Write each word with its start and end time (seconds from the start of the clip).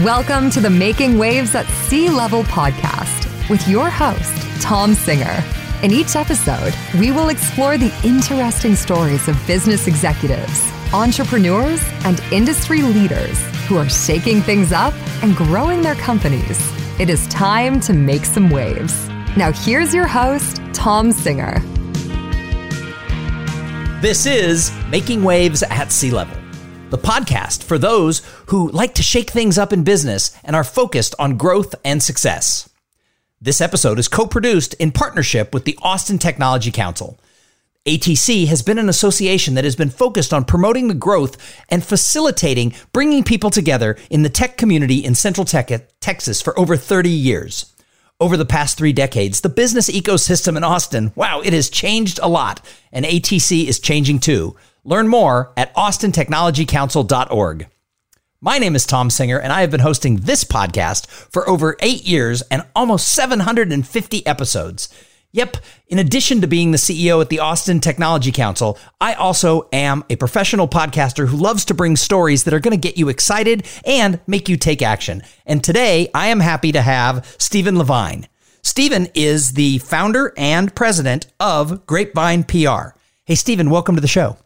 Welcome 0.00 0.48
to 0.52 0.60
the 0.62 0.70
Making 0.70 1.18
Waves 1.18 1.54
at 1.54 1.66
Sea 1.66 2.08
Level 2.08 2.44
podcast 2.44 3.28
with 3.50 3.68
your 3.68 3.90
host, 3.90 4.62
Tom 4.62 4.94
Singer. 4.94 5.44
In 5.82 5.90
each 5.92 6.16
episode, 6.16 6.72
we 6.98 7.10
will 7.10 7.28
explore 7.28 7.76
the 7.76 7.92
interesting 8.02 8.74
stories 8.74 9.28
of 9.28 9.36
business 9.46 9.86
executives, 9.86 10.72
entrepreneurs, 10.94 11.82
and 12.04 12.20
industry 12.32 12.80
leaders 12.80 13.38
who 13.66 13.76
are 13.76 13.88
shaking 13.90 14.40
things 14.40 14.72
up 14.72 14.94
and 15.22 15.36
growing 15.36 15.82
their 15.82 15.96
companies. 15.96 16.58
It 16.98 17.10
is 17.10 17.28
time 17.28 17.78
to 17.80 17.92
make 17.92 18.24
some 18.24 18.48
waves. 18.48 19.10
Now, 19.36 19.52
here's 19.52 19.92
your 19.92 20.06
host, 20.06 20.62
Tom 20.72 21.12
Singer. 21.12 21.58
This 24.00 24.24
is 24.24 24.72
Making 24.88 25.22
Waves 25.22 25.62
at 25.64 25.92
Sea 25.92 26.12
Level 26.12 26.41
the 26.92 26.98
podcast 26.98 27.62
for 27.62 27.78
those 27.78 28.20
who 28.48 28.70
like 28.70 28.94
to 28.94 29.02
shake 29.02 29.30
things 29.30 29.56
up 29.56 29.72
in 29.72 29.82
business 29.82 30.36
and 30.44 30.54
are 30.54 30.62
focused 30.62 31.14
on 31.18 31.38
growth 31.38 31.74
and 31.86 32.02
success. 32.02 32.68
This 33.40 33.62
episode 33.62 33.98
is 33.98 34.08
co 34.08 34.26
produced 34.26 34.74
in 34.74 34.92
partnership 34.92 35.54
with 35.54 35.64
the 35.64 35.78
Austin 35.80 36.18
Technology 36.18 36.70
Council. 36.70 37.18
ATC 37.86 38.46
has 38.46 38.60
been 38.60 38.76
an 38.76 38.90
association 38.90 39.54
that 39.54 39.64
has 39.64 39.74
been 39.74 39.88
focused 39.88 40.34
on 40.34 40.44
promoting 40.44 40.88
the 40.88 40.94
growth 40.94 41.38
and 41.70 41.82
facilitating 41.82 42.74
bringing 42.92 43.24
people 43.24 43.48
together 43.48 43.96
in 44.10 44.22
the 44.22 44.28
tech 44.28 44.58
community 44.58 44.98
in 44.98 45.14
Central 45.14 45.46
Texas 45.46 46.42
for 46.42 46.56
over 46.60 46.76
30 46.76 47.08
years. 47.08 47.74
Over 48.20 48.36
the 48.36 48.44
past 48.44 48.76
three 48.76 48.92
decades, 48.92 49.40
the 49.40 49.48
business 49.48 49.90
ecosystem 49.90 50.58
in 50.58 50.62
Austin, 50.62 51.10
wow, 51.16 51.40
it 51.40 51.54
has 51.54 51.70
changed 51.70 52.20
a 52.22 52.28
lot, 52.28 52.64
and 52.92 53.06
ATC 53.06 53.66
is 53.66 53.80
changing 53.80 54.20
too. 54.20 54.54
Learn 54.84 55.06
more 55.06 55.52
at 55.56 55.74
austintechnologycouncil.org. 55.76 57.68
My 58.40 58.58
name 58.58 58.74
is 58.74 58.84
Tom 58.84 59.10
Singer, 59.10 59.38
and 59.38 59.52
I 59.52 59.60
have 59.60 59.70
been 59.70 59.78
hosting 59.78 60.16
this 60.16 60.42
podcast 60.42 61.06
for 61.06 61.48
over 61.48 61.76
eight 61.78 62.02
years 62.02 62.42
and 62.42 62.66
almost 62.74 63.12
750 63.12 64.26
episodes. 64.26 64.88
Yep, 65.30 65.58
in 65.86 66.00
addition 66.00 66.40
to 66.40 66.48
being 66.48 66.72
the 66.72 66.78
CEO 66.78 67.20
at 67.20 67.28
the 67.28 67.38
Austin 67.38 67.78
Technology 67.78 68.32
Council, 68.32 68.76
I 69.00 69.14
also 69.14 69.68
am 69.72 70.02
a 70.10 70.16
professional 70.16 70.66
podcaster 70.66 71.28
who 71.28 71.36
loves 71.36 71.64
to 71.66 71.74
bring 71.74 71.94
stories 71.94 72.42
that 72.42 72.52
are 72.52 72.60
going 72.60 72.78
to 72.78 72.88
get 72.88 72.98
you 72.98 73.08
excited 73.08 73.64
and 73.86 74.20
make 74.26 74.48
you 74.48 74.56
take 74.56 74.82
action. 74.82 75.22
And 75.46 75.62
today, 75.62 76.10
I 76.12 76.26
am 76.26 76.40
happy 76.40 76.72
to 76.72 76.82
have 76.82 77.36
Stephen 77.38 77.78
Levine. 77.78 78.26
Stephen 78.62 79.06
is 79.14 79.52
the 79.52 79.78
founder 79.78 80.34
and 80.36 80.74
president 80.74 81.28
of 81.38 81.86
Grapevine 81.86 82.42
PR. 82.42 82.96
Hey, 83.24 83.36
Stephen, 83.36 83.70
welcome 83.70 83.94
to 83.94 84.02
the 84.02 84.08
show. 84.08 84.36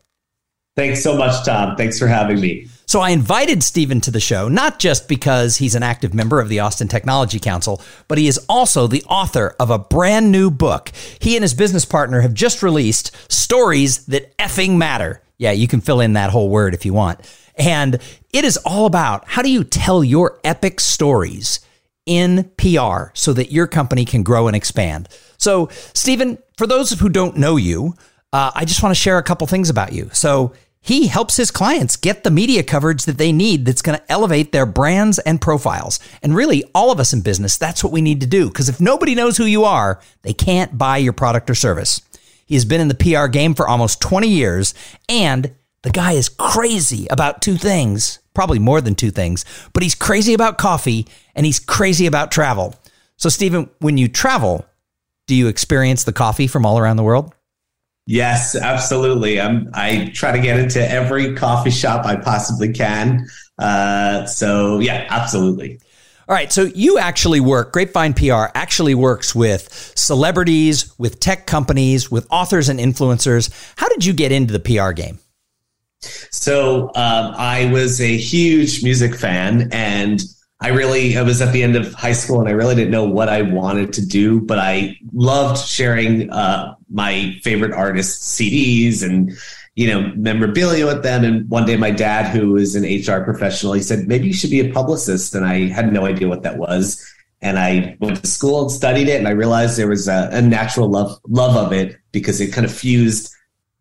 Thanks 0.77 1.03
so 1.03 1.17
much, 1.17 1.45
Tom. 1.45 1.75
Thanks 1.75 1.99
for 1.99 2.07
having 2.07 2.39
me. 2.39 2.69
So 2.85 3.01
I 3.01 3.11
invited 3.11 3.63
Stephen 3.63 4.01
to 4.03 4.11
the 4.11 4.21
show, 4.21 4.49
not 4.49 4.79
just 4.79 5.09
because 5.09 5.57
he's 5.57 5.75
an 5.75 5.83
active 5.83 6.15
member 6.15 6.39
of 6.39 6.49
the 6.49 6.61
Austin 6.61 6.87
Technology 6.87 7.41
Council, 7.41 7.81
but 8.09 8.19
he 8.19 8.29
is 8.29 8.39
also 8.49 8.87
the 8.87 9.03
author 9.05 9.57
of 9.59 9.71
a 9.71 9.79
brand 9.79 10.31
new 10.31 10.51
book. 10.51 10.93
He 11.19 11.35
and 11.35 11.43
his 11.43 11.55
business 11.55 11.85
partner 11.85 12.21
have 12.21 12.35
just 12.35 12.63
released 12.63 13.11
Stories 13.33 14.05
That 14.07 14.37
Effing 14.37 14.77
Matter. 14.77 15.23
Yeah, 15.39 15.51
you 15.51 15.67
can 15.67 15.81
fill 15.81 16.01
in 16.01 16.13
that 16.13 16.31
whole 16.31 16.51
word 16.51 16.75
if 16.75 16.85
you 16.85 16.93
want. 16.93 17.21
And 17.57 17.99
it 18.33 18.45
is 18.45 18.59
all 18.59 18.85
about 18.85 19.27
how 19.27 19.43
do 19.43 19.51
you 19.51 19.65
tell 19.65 20.05
your 20.05 20.39
epic 20.45 20.79
stories 20.79 21.61
in 22.05 22.51
PR 22.59 23.11
so 23.15 23.33
that 23.33 23.51
your 23.51 23.67
company 23.67 24.05
can 24.05 24.23
grow 24.23 24.47
and 24.47 24.55
expand. 24.55 25.09
So, 25.39 25.71
Stephen, 25.95 26.39
for 26.57 26.67
those 26.67 26.91
who 26.91 27.09
don't 27.09 27.37
know 27.37 27.57
you, 27.57 27.95
uh, 28.33 28.53
I 28.55 28.65
just 28.65 28.83
want 28.83 28.95
to 28.95 29.01
share 29.01 29.19
a 29.19 29.23
couple 29.23 29.47
things 29.47 29.71
about 29.71 29.93
you. 29.93 30.11
So, 30.13 30.53
he 30.87 31.09
helps 31.09 31.37
his 31.37 31.51
clients 31.51 31.97
get 31.97 32.23
the 32.23 32.31
media 32.31 32.63
coverage 32.63 33.07
that 33.07 33.19
they 33.19 33.33
need 33.33 33.67
that's 33.67 33.83
going 33.83 33.99
to 33.99 34.13
elevate 34.13 34.53
their 34.53 34.65
brands 34.65 35.19
and 35.19 35.41
profiles. 35.41 35.99
And 36.23 36.33
really, 36.33 36.63
all 36.77 36.93
of 36.93 37.01
us 37.01 37.13
in 37.13 37.23
business, 37.23 37.59
that's 37.59 37.83
what 37.83 37.93
we 37.93 38.01
need 38.01 38.21
to 38.21 38.27
do. 38.27 38.47
Because 38.47 38.69
if 38.69 38.81
nobody 38.81 39.17
knows 39.17 39.37
who 39.37 39.47
you 39.47 39.65
are, 39.65 40.01
they 40.23 40.33
can't 40.33 40.79
buy 40.79 40.99
your 40.99 41.13
product 41.13 41.51
or 41.51 41.57
service. 41.57 42.01
He 42.45 42.55
has 42.55 42.65
been 42.65 42.81
in 42.81 42.87
the 42.87 42.95
PR 42.95 43.27
game 43.27 43.53
for 43.57 43.67
almost 43.67 44.01
20 44.01 44.29
years, 44.29 44.75
and 45.09 45.53
the 45.83 45.91
guy 45.91 46.13
is 46.13 46.29
crazy 46.29 47.09
about 47.11 47.43
two 47.43 47.57
things, 47.57 48.21
probably 48.33 48.61
more 48.61 48.81
than 48.81 48.95
two 48.95 49.11
things, 49.11 49.45
but 49.73 49.83
he's 49.83 49.97
crazy 49.97 50.35
about 50.35 50.57
coffee 50.57 51.09
and 51.35 51.45
he's 51.45 51.59
crazy 51.59 52.07
about 52.07 52.31
travel. 52.31 52.77
So, 53.17 53.29
Stephen, 53.29 53.71
when 53.81 53.99
you 53.99 54.07
travel, 54.07 54.65
do 55.27 55.35
you 55.35 55.49
experience 55.49 56.05
the 56.05 56.13
coffee 56.13 56.47
from 56.47 56.65
all 56.65 56.79
around 56.79 56.97
the 56.97 57.03
world? 57.03 57.35
Yes, 58.07 58.55
absolutely. 58.55 59.41
I'm, 59.41 59.69
I 59.75 60.13
try 60.15 60.31
to 60.31 60.39
get 60.39 60.61
into 60.61 60.81
every 60.89 61.35
coffee 61.35 61.71
shop 61.71 62.07
I 62.07 62.17
possibly 62.17 62.73
can. 62.73 63.27
Uh, 63.59 64.27
so, 64.27 64.79
yeah, 64.79 65.07
absolutely. 65.11 65.81
All 66.29 66.35
right. 66.35 66.53
So 66.53 66.63
you 66.63 66.99
actually 66.99 67.41
work, 67.41 67.73
Grapevine 67.73 68.15
PR 68.15 68.47
actually 68.55 68.95
works 68.95 69.35
with 69.35 69.93
celebrities, 69.97 70.93
with 70.99 71.21
tech 71.21 71.47
companies, 71.47 72.11
with 72.11 72.27
authors 72.31 72.69
and 72.69 72.79
influencers. 72.81 73.51
How 73.77 73.89
did 73.89 74.05
you 74.05 74.13
get 74.13 74.33
into 74.33 74.57
the 74.57 74.61
PR 74.61 74.93
game? 74.93 75.19
So 76.01 76.89
um, 76.95 77.35
I 77.37 77.71
was 77.73 78.01
a 78.01 78.17
huge 78.17 78.85
music 78.85 79.15
fan 79.15 79.69
and 79.73 80.21
I 80.61 80.69
really, 80.69 81.17
I 81.17 81.23
was 81.23 81.43
at 81.43 81.53
the 81.53 81.63
end 81.63 81.77
of 81.77 81.93
high 81.93 82.13
school 82.13 82.41
and 82.41 82.49
I 82.49 82.53
really 82.53 82.75
didn't 82.75 82.91
know 82.91 83.05
what 83.05 83.29
I 83.29 83.43
wanted 83.43 83.93
to 83.95 84.07
do, 84.07 84.41
but 84.41 84.59
I 84.59 84.99
loved 85.13 85.59
sharing 85.59 86.31
uh, 86.31 86.75
my 86.91 87.37
favorite 87.43 87.73
artists' 87.73 88.39
CDs 88.39 89.03
and, 89.05 89.33
you 89.75 89.89
know, 89.89 90.13
memorabilia 90.17 90.87
with 90.87 91.03
them. 91.03 91.25
And 91.25 91.49
one 91.51 91.67
day 91.67 91.77
my 91.77 91.91
dad, 91.91 92.35
who 92.35 92.57
is 92.57 92.75
an 92.75 92.85
HR 92.85 93.23
professional, 93.23 93.75
he 93.75 93.83
said, 93.83 94.09
maybe 94.09 94.29
you 94.29 94.33
should 94.33 94.51
be 94.51 94.61
a 94.61 94.73
publicist. 94.73 95.35
And 95.35 95.45
I 95.45 95.67
had 95.67 95.93
no 95.93 96.07
idea 96.07 96.27
what 96.27 96.43
that 96.45 96.57
was. 96.57 97.05
And 97.43 97.59
I 97.59 97.95
went 98.01 98.23
to 98.23 98.27
school 98.27 98.63
and 98.63 98.71
studied 98.71 99.09
it. 99.09 99.19
And 99.19 99.29
I 99.29 99.33
realized 99.33 99.77
there 99.77 99.89
was 99.89 100.09
a, 100.09 100.31
a 100.33 100.41
natural 100.41 100.91
love, 100.91 101.21
love 101.29 101.55
of 101.55 101.75
it 101.75 101.99
because 102.13 102.41
it 102.41 102.55
kind 102.55 102.65
of 102.65 102.75
fused 102.75 103.36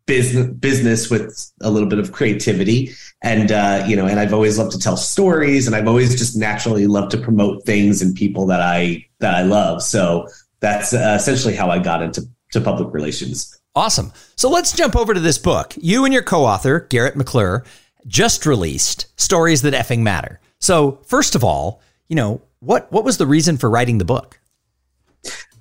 business, 0.06 0.48
business 0.48 1.10
with 1.10 1.52
a 1.62 1.70
little 1.70 1.90
bit 1.90 2.00
of 2.00 2.12
creativity. 2.12 2.92
And 3.22 3.52
uh, 3.52 3.84
you 3.88 3.96
know 3.96 4.06
and 4.06 4.20
i've 4.20 4.34
always 4.34 4.60
loved 4.60 4.72
to 4.74 4.80
tell 4.80 4.98
stories 4.98 5.66
and 5.66 5.76
i've 5.76 5.88
always 5.88 6.16
just 6.16 6.36
naturally 6.36 6.86
loved 6.86 7.12
to 7.12 7.18
promote 7.18 7.66
things 7.66 8.02
and 8.02 8.16
people 8.16 8.46
that 8.48 8.62
i 8.62 9.04
that 9.20 9.34
i 9.34 9.42
love. 9.42 9.82
So 9.82 10.28
that's 10.60 10.94
uh, 10.94 11.16
essentially 11.20 11.56
how 11.56 11.70
i 11.70 11.80
got 11.80 12.02
into 12.02 12.28
to 12.52 12.62
public 12.62 12.94
relations. 12.94 13.60
Awesome. 13.76 14.14
So 14.36 14.50
let's 14.50 14.72
jump 14.72 14.96
over 14.96 15.14
to 15.14 15.20
this 15.20 15.38
book. 15.38 15.74
You 15.78 16.06
and 16.06 16.14
your 16.14 16.24
co-author 16.24 16.82
garrett 16.82 17.16
mcclure 17.16 17.66
just 18.08 18.46
released 18.46 19.08
stories 19.20 19.64
that 19.64 19.74
effing 19.74 20.00
matter. 20.00 20.40
So 20.60 21.00
first 21.06 21.36
of 21.36 21.44
all 21.44 21.82
you 22.08 22.16
know 22.16 22.42
what 22.60 22.92
what 22.92 23.04
was 23.04 23.18
the 23.18 23.26
reason 23.26 23.58
for 23.58 23.70
writing 23.70 23.98
the 23.98 24.06
book? 24.06 24.40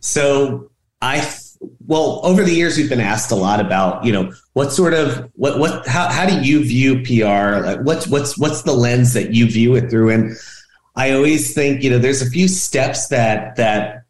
So 0.01 0.71
i 1.01 1.21
well, 1.87 2.21
over 2.25 2.43
the 2.43 2.53
years, 2.53 2.77
we've 2.77 2.89
been 2.89 3.01
asked 3.01 3.31
a 3.31 3.37
lot 3.37 3.61
about, 3.61 4.05
you 4.05 4.13
know, 4.13 4.33
what 4.53 4.73
sort 4.73 4.95
of 4.95 5.31
what 5.35 5.59
what 5.59 5.87
how 5.87 6.09
how 6.09 6.27
do 6.27 6.41
you 6.41 6.65
view 6.65 7.03
PR? 7.03 7.65
Like, 7.65 7.81
what's 7.81 8.07
what's 8.07 8.39
what's 8.39 8.63
the 8.63 8.73
lens 8.73 9.13
that 9.15 9.33
you 9.33 9.51
view 9.51 9.75
it 9.75 9.91
through? 9.91 10.11
And 10.11 10.37
I 10.97 11.13
always 11.13 11.55
think, 11.55 11.83
you 11.83 11.91
know, 11.91 11.99
there's 11.99 12.23
a 12.23 12.31
few 12.31 12.49
steps 12.49 13.09
that 13.09 13.57
that 13.57 14.05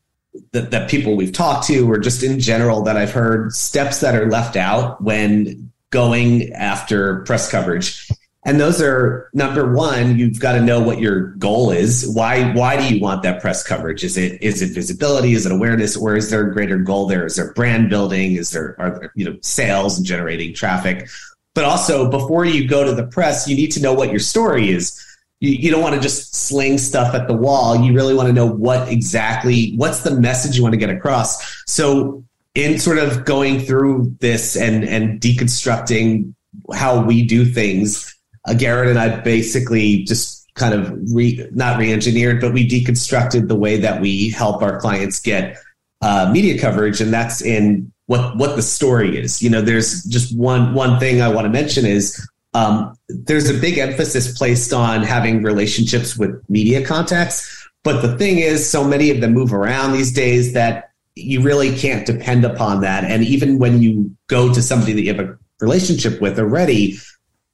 that, 0.52 0.70
that 0.70 0.90
people 0.90 1.16
we've 1.16 1.32
talked 1.32 1.66
to, 1.68 1.90
or 1.90 1.98
just 1.98 2.22
in 2.22 2.40
general 2.40 2.82
that 2.82 2.96
I've 2.96 3.12
heard, 3.12 3.52
steps 3.52 4.00
that 4.00 4.14
are 4.14 4.30
left 4.30 4.56
out 4.56 5.00
when 5.02 5.72
going 5.90 6.52
after 6.52 7.20
press 7.20 7.50
coverage. 7.50 8.08
And 8.46 8.60
those 8.60 8.82
are 8.82 9.30
number 9.32 9.72
one, 9.72 10.18
you've 10.18 10.38
got 10.38 10.52
to 10.52 10.60
know 10.60 10.78
what 10.78 10.98
your 11.00 11.28
goal 11.36 11.70
is. 11.70 12.06
Why 12.14 12.52
why 12.52 12.76
do 12.76 12.94
you 12.94 13.00
want 13.00 13.22
that 13.22 13.40
press 13.40 13.62
coverage? 13.62 14.04
Is 14.04 14.18
it 14.18 14.42
is 14.42 14.60
it 14.60 14.74
visibility? 14.74 15.32
Is 15.32 15.46
it 15.46 15.52
awareness? 15.52 15.96
Or 15.96 16.14
is 16.14 16.30
there 16.30 16.48
a 16.48 16.52
greater 16.52 16.76
goal 16.76 17.06
there? 17.06 17.24
Is 17.24 17.36
there 17.36 17.54
brand 17.54 17.88
building? 17.88 18.32
Is 18.32 18.50
there 18.50 18.76
are 18.78 18.98
there, 18.98 19.12
you 19.14 19.24
know 19.24 19.38
sales 19.40 19.96
and 19.96 20.06
generating 20.06 20.52
traffic? 20.52 21.08
But 21.54 21.64
also 21.64 22.10
before 22.10 22.44
you 22.44 22.68
go 22.68 22.84
to 22.84 22.92
the 22.92 23.06
press, 23.06 23.48
you 23.48 23.56
need 23.56 23.72
to 23.72 23.80
know 23.80 23.94
what 23.94 24.10
your 24.10 24.20
story 24.20 24.70
is. 24.70 25.00
You, 25.40 25.52
you 25.52 25.70
don't 25.70 25.82
want 25.82 25.94
to 25.94 26.00
just 26.00 26.34
sling 26.34 26.76
stuff 26.76 27.14
at 27.14 27.28
the 27.28 27.34
wall. 27.34 27.80
You 27.80 27.94
really 27.94 28.14
want 28.14 28.26
to 28.26 28.34
know 28.34 28.46
what 28.46 28.88
exactly 28.88 29.72
what's 29.76 30.00
the 30.00 30.10
message 30.20 30.54
you 30.54 30.62
want 30.62 30.74
to 30.74 30.78
get 30.78 30.90
across. 30.90 31.64
So 31.66 32.22
in 32.54 32.78
sort 32.78 32.98
of 32.98 33.24
going 33.24 33.60
through 33.60 34.16
this 34.20 34.54
and 34.54 34.84
and 34.84 35.18
deconstructing 35.18 36.34
how 36.74 37.00
we 37.00 37.24
do 37.24 37.46
things 37.46 38.14
uh, 38.46 38.54
Garrett 38.54 38.88
and 38.88 38.98
I 38.98 39.20
basically 39.20 40.04
just 40.04 40.46
kind 40.54 40.74
of 40.74 40.92
re, 41.12 41.48
not 41.52 41.78
re-engineered, 41.78 42.40
but 42.40 42.52
we 42.52 42.68
deconstructed 42.68 43.48
the 43.48 43.56
way 43.56 43.76
that 43.78 44.00
we 44.00 44.30
help 44.30 44.62
our 44.62 44.78
clients 44.80 45.20
get 45.20 45.58
uh, 46.00 46.30
media 46.32 46.58
coverage, 46.60 47.00
and 47.00 47.12
that's 47.12 47.42
in 47.42 47.92
what 48.06 48.36
what 48.36 48.56
the 48.56 48.62
story 48.62 49.18
is. 49.18 49.42
You 49.42 49.50
know, 49.50 49.62
there's 49.62 50.04
just 50.04 50.36
one 50.36 50.74
one 50.74 51.00
thing 51.00 51.22
I 51.22 51.28
want 51.28 51.46
to 51.46 51.50
mention 51.50 51.86
is 51.86 52.26
um, 52.52 52.96
there's 53.08 53.50
a 53.50 53.54
big 53.54 53.78
emphasis 53.78 54.36
placed 54.36 54.72
on 54.72 55.02
having 55.02 55.42
relationships 55.42 56.16
with 56.16 56.42
media 56.48 56.84
contacts, 56.84 57.68
but 57.82 58.00
the 58.02 58.16
thing 58.16 58.38
is, 58.38 58.68
so 58.68 58.84
many 58.84 59.10
of 59.10 59.20
them 59.20 59.32
move 59.32 59.52
around 59.52 59.92
these 59.92 60.12
days 60.12 60.52
that 60.52 60.90
you 61.16 61.40
really 61.42 61.76
can't 61.76 62.06
depend 62.06 62.44
upon 62.44 62.80
that. 62.80 63.04
And 63.04 63.24
even 63.24 63.58
when 63.58 63.80
you 63.80 64.14
go 64.26 64.52
to 64.52 64.60
somebody 64.60 64.92
that 64.92 65.02
you 65.02 65.14
have 65.14 65.24
a 65.24 65.38
relationship 65.60 66.20
with 66.20 66.38
already, 66.38 66.98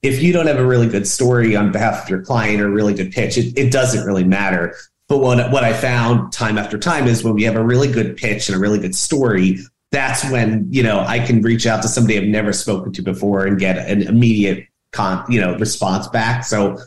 if 0.02 0.22
you 0.22 0.32
don't 0.32 0.46
have 0.46 0.58
a 0.58 0.66
really 0.66 0.88
good 0.88 1.06
story 1.06 1.54
on 1.56 1.72
behalf 1.72 2.04
of 2.04 2.08
your 2.08 2.22
client 2.22 2.60
or 2.60 2.68
a 2.68 2.70
really 2.70 2.94
good 2.94 3.12
pitch, 3.12 3.36
it, 3.36 3.56
it 3.58 3.70
doesn't 3.70 4.06
really 4.06 4.24
matter. 4.24 4.74
But 5.08 5.18
what, 5.18 5.50
what 5.50 5.64
I 5.64 5.72
found 5.72 6.32
time 6.32 6.56
after 6.56 6.78
time 6.78 7.06
is 7.06 7.24
when 7.24 7.34
we 7.34 7.42
have 7.42 7.56
a 7.56 7.64
really 7.64 7.90
good 7.90 8.16
pitch 8.16 8.48
and 8.48 8.56
a 8.56 8.60
really 8.60 8.78
good 8.78 8.94
story, 8.94 9.58
that's 9.90 10.28
when, 10.30 10.68
you 10.70 10.82
know, 10.82 11.00
I 11.00 11.18
can 11.18 11.42
reach 11.42 11.66
out 11.66 11.82
to 11.82 11.88
somebody 11.88 12.16
I've 12.16 12.24
never 12.24 12.52
spoken 12.52 12.92
to 12.92 13.02
before 13.02 13.44
and 13.44 13.58
get 13.58 13.76
an 13.76 14.02
immediate 14.02 14.66
con, 14.92 15.24
you 15.28 15.40
know, 15.40 15.56
response 15.56 16.06
back. 16.08 16.44
So 16.44 16.78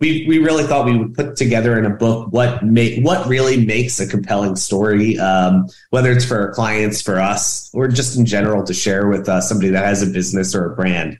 we, 0.00 0.24
we 0.28 0.38
really 0.38 0.64
thought 0.64 0.86
we 0.86 0.96
would 0.96 1.14
put 1.14 1.36
together 1.36 1.78
in 1.78 1.84
a 1.84 1.90
book 1.90 2.32
what 2.32 2.64
make 2.64 3.02
what 3.04 3.26
really 3.26 3.64
makes 3.64 3.98
a 4.00 4.06
compelling 4.06 4.56
story, 4.56 5.18
um, 5.18 5.68
whether 5.90 6.12
it's 6.12 6.24
for 6.24 6.38
our 6.38 6.52
clients, 6.52 7.00
for 7.00 7.20
us, 7.20 7.70
or 7.74 7.88
just 7.88 8.16
in 8.16 8.26
general 8.26 8.64
to 8.64 8.74
share 8.74 9.08
with 9.08 9.28
uh, 9.28 9.40
somebody 9.40 9.70
that 9.70 9.84
has 9.84 10.02
a 10.02 10.06
business 10.06 10.54
or 10.54 10.72
a 10.72 10.76
brand. 10.76 11.18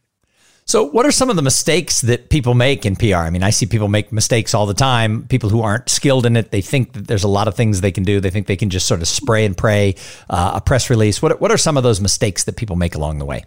So, 0.67 0.85
what 0.85 1.05
are 1.05 1.13
some 1.13 1.29
of 1.29 1.37
the 1.37 1.43
mistakes 1.43 2.01
that 2.03 2.31
people 2.31 2.55
make 2.55 2.87
in 2.87 2.97
PR? 2.97 3.17
I 3.17 3.31
mean, 3.31 3.43
I 3.43 3.51
see 3.51 3.67
people 3.67 3.89
make 3.89 4.13
mistakes 4.13 4.55
all 4.55 4.65
the 4.65 4.75
time. 4.75 5.27
People 5.29 5.51
who 5.51 5.61
aren't 5.61 5.91
skilled 5.91 6.25
in 6.25 6.37
it, 6.37 6.53
they 6.53 6.63
think 6.63 6.95
that 6.95 7.07
there's 7.07 7.25
a 7.25 7.29
lot 7.29 7.49
of 7.49 7.55
things 7.55 7.81
they 7.83 7.93
can 7.93 8.03
do. 8.03 8.19
They 8.19 8.31
think 8.31 8.47
they 8.47 8.57
can 8.57 8.71
just 8.71 8.87
sort 8.87 9.03
of 9.03 9.09
spray 9.09 9.45
and 9.45 9.57
pray 9.57 9.97
uh, 10.31 10.53
a 10.55 10.61
press 10.63 10.89
release. 10.89 11.21
What 11.21 11.39
what 11.41 11.51
are 11.53 11.59
some 11.59 11.77
of 11.77 11.83
those 11.83 12.01
mistakes 12.01 12.45
that 12.45 12.57
people 12.57 12.77
make 12.77 12.95
along 12.95 13.19
the 13.19 13.27
way? 13.27 13.45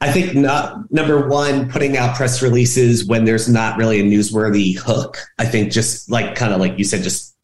I 0.00 0.12
think 0.12 0.34
not, 0.34 0.90
number 0.92 1.28
one, 1.28 1.68
putting 1.68 1.96
out 1.96 2.16
press 2.16 2.40
releases 2.40 3.04
when 3.04 3.24
there's 3.24 3.48
not 3.48 3.76
really 3.76 4.00
a 4.00 4.04
newsworthy 4.04 4.78
hook. 4.78 5.18
I 5.38 5.44
think 5.44 5.72
just 5.72 6.10
like 6.10 6.36
kind 6.36 6.54
of 6.54 6.60
like 6.60 6.78
you 6.78 6.84
said, 6.84 7.02
just 7.02 7.34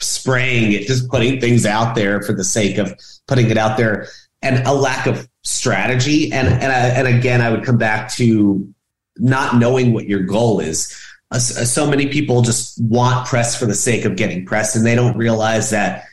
spraying 0.00 0.72
it, 0.72 0.86
just 0.86 1.08
putting 1.08 1.40
things 1.40 1.66
out 1.66 1.94
there 1.94 2.22
for 2.22 2.32
the 2.32 2.44
sake 2.44 2.78
of 2.78 2.94
putting 3.26 3.50
it 3.50 3.58
out 3.58 3.76
there, 3.76 4.08
and 4.42 4.66
a 4.66 4.72
lack 4.72 5.06
of 5.06 5.27
strategy. 5.42 6.32
And 6.32 6.48
and 6.48 6.72
I, 6.72 6.88
and 6.88 7.08
again, 7.08 7.40
I 7.40 7.50
would 7.50 7.64
come 7.64 7.78
back 7.78 8.10
to 8.14 8.72
not 9.16 9.56
knowing 9.56 9.92
what 9.92 10.06
your 10.06 10.20
goal 10.20 10.60
is. 10.60 10.94
Uh, 11.30 11.38
so 11.38 11.86
many 11.88 12.08
people 12.08 12.40
just 12.40 12.82
want 12.82 13.26
press 13.26 13.58
for 13.58 13.66
the 13.66 13.74
sake 13.74 14.04
of 14.04 14.16
getting 14.16 14.46
press, 14.46 14.74
and 14.76 14.86
they 14.86 14.94
don't 14.94 15.16
realize 15.16 15.70
that 15.70 16.04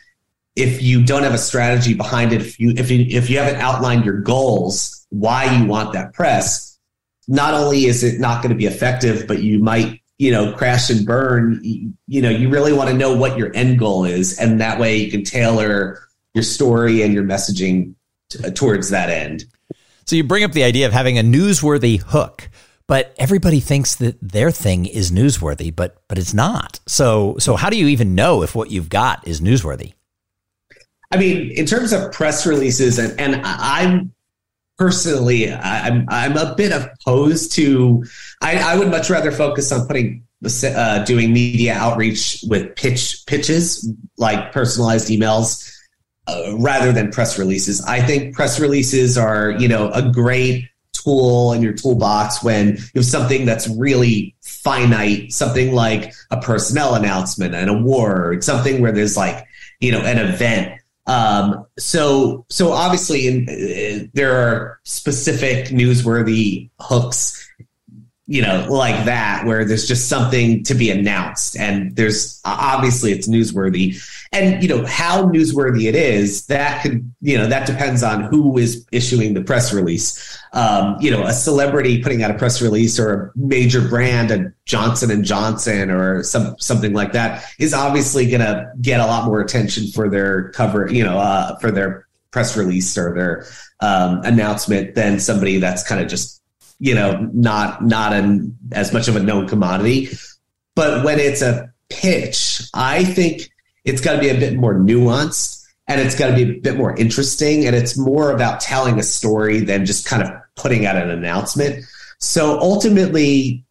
if 0.56 0.82
you 0.82 1.04
don't 1.04 1.24
have 1.24 1.34
a 1.34 1.38
strategy 1.38 1.94
behind 1.94 2.34
it, 2.34 2.42
if 2.42 2.60
you 2.60 2.74
if 2.78 2.92
you 2.92 3.06
if 3.10 3.30
you 3.30 3.38
haven't 3.38 3.60
outlined 3.62 4.06
your 4.06 4.20
goals 4.20 5.06
why 5.10 5.58
you 5.58 5.66
want 5.66 5.94
that 5.94 6.14
press, 6.14 6.78
not 7.28 7.54
only 7.54 7.86
is 7.86 8.04
it 8.04 8.20
not 8.20 8.42
going 8.42 8.50
to 8.50 8.58
be 8.58 8.66
effective, 8.66 9.28
but 9.28 9.42
you 9.42 9.60
might, 9.60 10.02
you 10.18 10.32
know, 10.32 10.54
crash 10.54 10.90
and 10.90 11.06
burn. 11.06 11.60
You, 12.08 12.22
know, 12.22 12.30
you 12.30 12.50
really 12.50 12.74
want 12.74 12.90
to 12.90 12.96
know 12.96 13.16
what 13.16 13.38
your 13.38 13.56
end 13.56 13.80
goal 13.80 14.06
is. 14.06 14.38
And 14.40 14.62
that 14.62 14.80
way 14.80 14.98
you 14.98 15.12
can 15.12 15.24
tailor 15.24 16.02
your 16.34 16.44
story 16.44 17.02
and 17.02 17.14
your 17.14 17.24
messaging 17.24 17.95
towards 18.30 18.90
that 18.90 19.10
end. 19.10 19.46
So 20.06 20.16
you 20.16 20.24
bring 20.24 20.44
up 20.44 20.52
the 20.52 20.64
idea 20.64 20.86
of 20.86 20.94
having 20.94 21.18
a 21.18 21.24
newsworthy 21.24 22.02
hook 22.02 22.50
but 22.88 23.16
everybody 23.18 23.60
thinks 23.60 23.96
that 23.96 24.16
their 24.22 24.52
thing 24.52 24.86
is 24.86 25.12
newsworthy 25.12 25.76
but 25.76 25.98
but 26.08 26.20
it's 26.20 26.36
not 26.36 26.80
so 26.86 27.36
so 27.40 27.56
how 27.56 27.68
do 27.72 27.78
you 27.78 27.88
even 27.88 28.14
know 28.14 28.44
if 28.44 28.54
what 28.54 28.70
you've 28.70 28.90
got 28.90 29.28
is 29.28 29.42
newsworthy 29.42 29.94
i 31.12 31.18
mean 31.18 31.50
in 31.50 31.66
terms 31.66 31.92
of 31.92 32.12
press 32.12 32.46
releases 32.46 33.00
and 33.00 33.20
and 33.20 33.42
i'm 33.44 34.14
personally, 34.78 35.52
I'm 35.52 36.06
I'm 36.10 36.38
a 36.38 36.56
bit 36.56 36.72
opposed 36.72 37.54
to. 37.54 38.04
I, 38.42 38.58
I 38.58 38.78
would 38.78 38.90
much 38.90 39.10
rather 39.10 39.32
focus 39.32 39.72
on 39.72 39.88
putting 39.88 40.24
uh, 40.64 41.04
doing 41.06 41.34
media 41.34 41.74
outreach 41.74 42.44
with 42.48 42.76
pitch 42.76 43.24
pitches 43.26 43.92
like 44.18 44.52
personalized 44.52 45.08
emails 45.10 45.72
uh, 46.28 46.56
rather 46.58 46.92
than 46.92 47.12
press 47.12 47.38
releases. 47.38 47.84
I 47.86 48.02
think 48.02 48.36
press 48.36 48.60
releases 48.60 49.18
are 49.18 49.52
you 49.52 49.68
know 49.68 49.92
a 49.92 50.12
great 50.12 50.70
tool 50.94 51.54
in 51.54 51.62
your 51.62 51.74
toolbox 51.74 52.44
when 52.44 52.78
you 52.78 53.02
have 53.02 53.06
something 53.06 53.46
that's 53.46 53.68
really 53.68 54.36
finite, 54.42 55.32
something 55.32 55.74
like 55.74 56.14
a 56.32 56.42
personnel 56.42 56.96
announcement, 56.96 57.54
an 57.54 57.70
award, 57.70 58.44
something 58.44 58.82
where 58.82 58.92
there's 58.92 59.18
like 59.18 59.46
you 59.80 59.92
know 59.92 60.02
an 60.02 60.18
event 60.18 60.80
um, 61.08 61.66
so, 61.78 62.46
so 62.50 62.72
obviously, 62.72 63.28
in, 63.28 63.48
uh, 63.48 64.08
there 64.14 64.36
are 64.36 64.80
specific 64.84 65.68
newsworthy 65.68 66.70
hooks 66.80 67.45
you 68.28 68.42
know, 68.42 68.66
like 68.70 69.06
that, 69.06 69.46
where 69.46 69.64
there's 69.66 69.88
just 69.88 70.10
something 70.10 70.64
to 70.64 70.74
be 70.74 70.90
announced. 70.90 71.56
And 71.58 71.96
there's 71.96 72.42
obviously 72.44 73.12
it's 73.12 73.28
newsworthy. 73.28 74.02
And, 74.32 74.64
you 74.64 74.70
know, 74.70 74.84
how 74.86 75.26
newsworthy 75.26 75.88
it 75.88 75.96
is, 75.96 76.48
that 76.48 76.82
could, 76.82 77.14
you 77.22 77.38
know, 77.38 77.46
that 77.46 77.68
depends 77.68 78.02
on 78.02 78.24
who 78.24 78.58
is 78.58 78.86
issuing 78.92 79.36
the 79.36 79.44
press 79.44 79.72
release. 79.72 80.40
Um, 80.54 80.98
you 81.00 81.12
know, 81.12 81.24
a 81.24 81.34
celebrity 81.34 82.02
putting 82.02 82.24
out 82.24 82.32
a 82.32 82.34
press 82.34 82.64
release 82.64 83.00
or 83.00 83.14
a 83.14 83.32
major 83.36 83.88
brand, 83.88 84.32
a 84.32 84.52
Johnson 84.66 85.12
and 85.12 85.24
Johnson 85.24 85.92
or 85.92 86.24
some 86.24 86.56
something 86.58 86.94
like 86.94 87.12
that, 87.12 87.46
is 87.60 87.76
obviously 87.76 88.28
going 88.28 88.42
to 88.42 88.72
get 88.82 89.00
a 89.00 89.06
lot 89.06 89.26
more 89.26 89.40
attention 89.40 89.92
for 89.92 90.10
their 90.10 90.50
cover, 90.50 90.92
you 90.92 91.04
know, 91.04 91.20
uh, 91.20 91.60
for 91.60 91.70
their 91.70 92.08
press 92.32 92.58
release 92.58 92.98
or 92.98 93.14
their 93.14 93.46
um, 93.82 94.22
announcement 94.24 94.96
than 94.96 95.20
somebody 95.20 95.60
that's 95.60 95.88
kind 95.88 96.02
of 96.02 96.08
just 96.08 96.42
you 96.80 96.96
know, 96.96 97.30
not 97.34 97.84
not 97.84 98.14
an 98.14 98.58
as 98.72 98.94
much 98.94 99.08
of 99.08 99.16
a 99.16 99.20
known 99.20 99.48
commodity. 99.48 100.10
But 100.76 101.06
when 101.06 101.20
it's 101.20 101.42
a 101.42 101.72
pitch, 101.90 102.62
I 102.74 103.04
think 103.04 103.50
it's 103.84 104.02
got 104.02 104.14
to 104.14 104.20
be 104.20 104.30
a 104.30 104.40
bit 104.40 104.56
more 104.56 104.76
nuanced 104.76 105.64
and 105.88 106.02
it's 106.02 106.16
got 106.16 106.28
to 106.28 106.34
be 106.34 106.44
a 106.44 106.60
bit 106.60 106.76
more 106.76 106.96
interesting 106.96 107.66
and 107.66 107.76
it's 107.76 107.98
more 107.98 108.32
about 108.32 108.60
telling 108.60 109.00
a 109.00 109.04
story 109.04 109.60
than 109.60 109.86
just 109.86 110.06
kind 110.06 110.24
of 110.24 110.30
putting 110.56 110.86
out 110.86 110.96
an 110.96 111.10
announcement. 111.10 111.86
So 112.20 112.60
ultimately, 112.60 113.64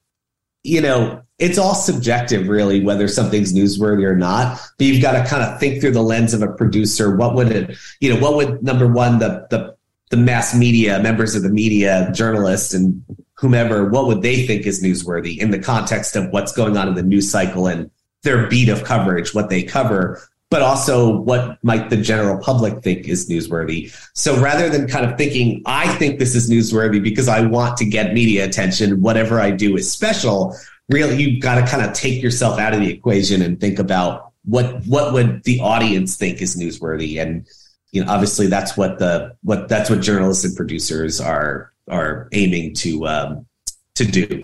you 0.62 0.81
know, 0.81 1.25
it's 1.39 1.59
all 1.59 1.75
subjective 1.75 2.49
really 2.49 2.83
whether 2.83 3.09
something's 3.09 3.53
newsworthy 3.53 4.05
or 4.05 4.15
not 4.15 4.61
but 4.79 4.87
you've 4.87 5.03
got 5.03 5.12
to 5.12 5.29
kind 5.29 5.43
of 5.43 5.59
think 5.59 5.81
through 5.81 5.91
the 5.91 6.03
lens 6.03 6.33
of 6.33 6.43
a 6.43 6.53
producer 6.53 7.17
what 7.17 7.35
would 7.35 7.51
it 7.51 7.77
you 8.01 8.12
know 8.12 8.21
what 8.21 8.37
would 8.37 8.62
number 8.62 8.87
one 8.87 9.19
the 9.19 9.47
the 9.51 9.77
the 10.11 10.17
mass 10.17 10.55
media, 10.55 11.01
members 11.01 11.35
of 11.35 11.43
the 11.43 11.49
media, 11.49 12.11
journalists, 12.12 12.75
and 12.75 13.03
whomever, 13.35 13.89
what 13.89 14.06
would 14.06 14.23
they 14.23 14.47
think 14.47 14.67
is 14.67 14.83
newsworthy 14.83 15.39
in 15.39 15.51
the 15.51 15.59
context 15.59 16.17
of 16.17 16.31
what's 16.31 16.53
going 16.53 16.77
on 16.77 16.89
in 16.89 16.95
the 16.95 17.03
news 17.03 17.31
cycle 17.31 17.67
and 17.67 17.91
their 18.23 18.47
beat 18.49 18.69
of 18.69 18.85
coverage, 18.85 19.35
what 19.35 19.51
they 19.51 19.62
cover, 19.62 20.21
but 20.51 20.62
also 20.62 21.17
what 21.17 21.59
might 21.65 21.91
the 21.91 21.97
general 21.97 22.39
public 22.39 22.83
think 22.83 23.09
is 23.09 23.29
newsworthy. 23.29 23.93
So 24.15 24.41
rather 24.41 24.69
than 24.69 24.87
kind 24.87 25.05
of 25.05 25.19
thinking, 25.19 25.62
I 25.67 25.89
think 25.97 26.19
this 26.19 26.35
is 26.35 26.49
newsworthy 26.49 27.03
because 27.03 27.29
I 27.29 27.41
want 27.41 27.77
to 27.79 27.85
get 27.85 28.15
media 28.15 28.45
attention, 28.45 29.01
whatever 29.01 29.41
I 29.41 29.51
do 29.51 29.77
is 29.77 29.91
special, 29.91 30.56
really 30.89 31.21
you've 31.21 31.43
got 31.43 31.56
to 31.56 31.67
kind 31.67 31.85
of 31.85 31.93
take 31.93 32.23
yourself 32.23 32.59
out 32.59 32.75
of 32.75 32.81
the 32.81 32.91
equation 32.91 33.43
and 33.43 33.61
think 33.61 33.79
about 33.79 34.32
what 34.44 34.87
what 34.87 35.13
would 35.13 35.43
the 35.44 35.61
audience 35.61 36.17
think 36.17 36.43
is 36.43 36.56
newsworthy 36.56 37.20
and 37.20 37.46
you 37.94 38.05
know, 38.05 38.10
obviously 38.10 38.48
that's 38.48 38.77
what 38.77 38.98
the 38.98 39.36
what 39.43 39.69
that's 39.69 39.89
what 39.89 40.01
journalists 40.01 40.44
and 40.44 40.56
producers 40.56 41.20
are 41.20 41.72
are 41.89 42.29
aiming 42.32 42.74
to 42.74 43.06
um, 43.06 43.46
to 43.94 44.05
do. 44.05 44.43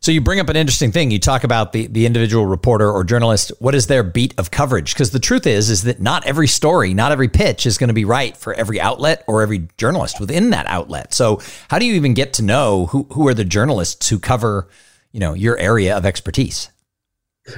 So 0.00 0.12
you 0.12 0.20
bring 0.20 0.38
up 0.38 0.50
an 0.50 0.56
interesting 0.56 0.92
thing. 0.92 1.10
You 1.10 1.18
talk 1.18 1.44
about 1.44 1.72
the 1.72 1.86
the 1.86 2.04
individual 2.04 2.44
reporter 2.44 2.92
or 2.92 3.02
journalist. 3.02 3.52
What 3.58 3.74
is 3.74 3.86
their 3.86 4.02
beat 4.02 4.34
of 4.36 4.50
coverage? 4.50 4.92
Because 4.92 5.12
the 5.12 5.18
truth 5.18 5.46
is, 5.46 5.70
is 5.70 5.84
that 5.84 5.98
not 5.98 6.26
every 6.26 6.46
story, 6.46 6.92
not 6.92 7.10
every 7.10 7.28
pitch 7.28 7.64
is 7.64 7.78
going 7.78 7.88
to 7.88 7.94
be 7.94 8.04
right 8.04 8.36
for 8.36 8.52
every 8.52 8.78
outlet 8.78 9.24
or 9.26 9.40
every 9.40 9.66
journalist 9.78 10.20
within 10.20 10.50
that 10.50 10.66
outlet. 10.66 11.14
So 11.14 11.40
how 11.68 11.78
do 11.78 11.86
you 11.86 11.94
even 11.94 12.12
get 12.12 12.34
to 12.34 12.42
know 12.42 12.84
who 12.86 13.04
who 13.12 13.26
are 13.28 13.34
the 13.34 13.46
journalists 13.46 14.10
who 14.10 14.18
cover, 14.18 14.68
you 15.10 15.20
know, 15.20 15.32
your 15.32 15.56
area 15.56 15.96
of 15.96 16.04
expertise? 16.04 16.68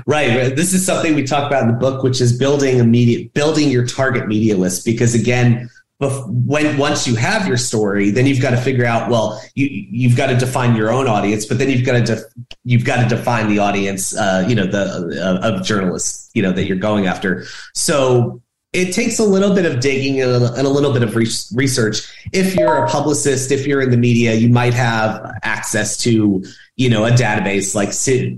Right. 0.06 0.56
This 0.56 0.72
is 0.72 0.84
something 0.84 1.14
we 1.14 1.24
talk 1.24 1.46
about 1.46 1.62
in 1.62 1.68
the 1.68 1.78
book, 1.78 2.02
which 2.02 2.20
is 2.20 2.36
building 2.36 2.80
a 2.80 2.84
media, 2.84 3.28
building 3.34 3.70
your 3.70 3.86
target 3.86 4.26
media 4.26 4.56
list. 4.56 4.84
Because 4.84 5.14
again, 5.14 5.70
when 5.98 6.76
once 6.76 7.06
you 7.06 7.14
have 7.14 7.48
your 7.48 7.56
story, 7.56 8.10
then 8.10 8.26
you've 8.26 8.42
got 8.42 8.50
to 8.50 8.58
figure 8.58 8.84
out. 8.84 9.08
Well, 9.08 9.40
you 9.54 9.66
you've 9.66 10.16
got 10.16 10.26
to 10.26 10.36
define 10.36 10.76
your 10.76 10.92
own 10.92 11.06
audience, 11.06 11.46
but 11.46 11.58
then 11.58 11.70
you've 11.70 11.86
got 11.86 11.92
to 11.92 12.02
def, 12.02 12.20
you've 12.64 12.84
got 12.84 13.08
to 13.08 13.08
define 13.08 13.48
the 13.48 13.60
audience. 13.60 14.14
Uh, 14.14 14.44
you 14.46 14.54
know, 14.54 14.66
the 14.66 15.40
uh, 15.42 15.48
of 15.48 15.64
journalists. 15.64 16.30
You 16.34 16.42
know 16.42 16.52
that 16.52 16.64
you're 16.64 16.76
going 16.76 17.06
after. 17.06 17.44
So 17.72 18.42
it 18.76 18.92
takes 18.92 19.18
a 19.18 19.24
little 19.24 19.54
bit 19.54 19.64
of 19.64 19.80
digging 19.80 20.20
and 20.20 20.30
a, 20.30 20.52
and 20.52 20.66
a, 20.66 20.70
little 20.70 20.92
bit 20.92 21.02
of 21.02 21.16
research. 21.16 22.02
If 22.32 22.54
you're 22.54 22.84
a 22.84 22.86
publicist, 22.86 23.50
if 23.50 23.66
you're 23.66 23.80
in 23.80 23.90
the 23.90 23.96
media, 23.96 24.34
you 24.34 24.50
might 24.50 24.74
have 24.74 25.32
access 25.42 25.96
to, 25.98 26.44
you 26.76 26.90
know, 26.90 27.06
a 27.06 27.10
database 27.10 27.74
like 27.74 27.88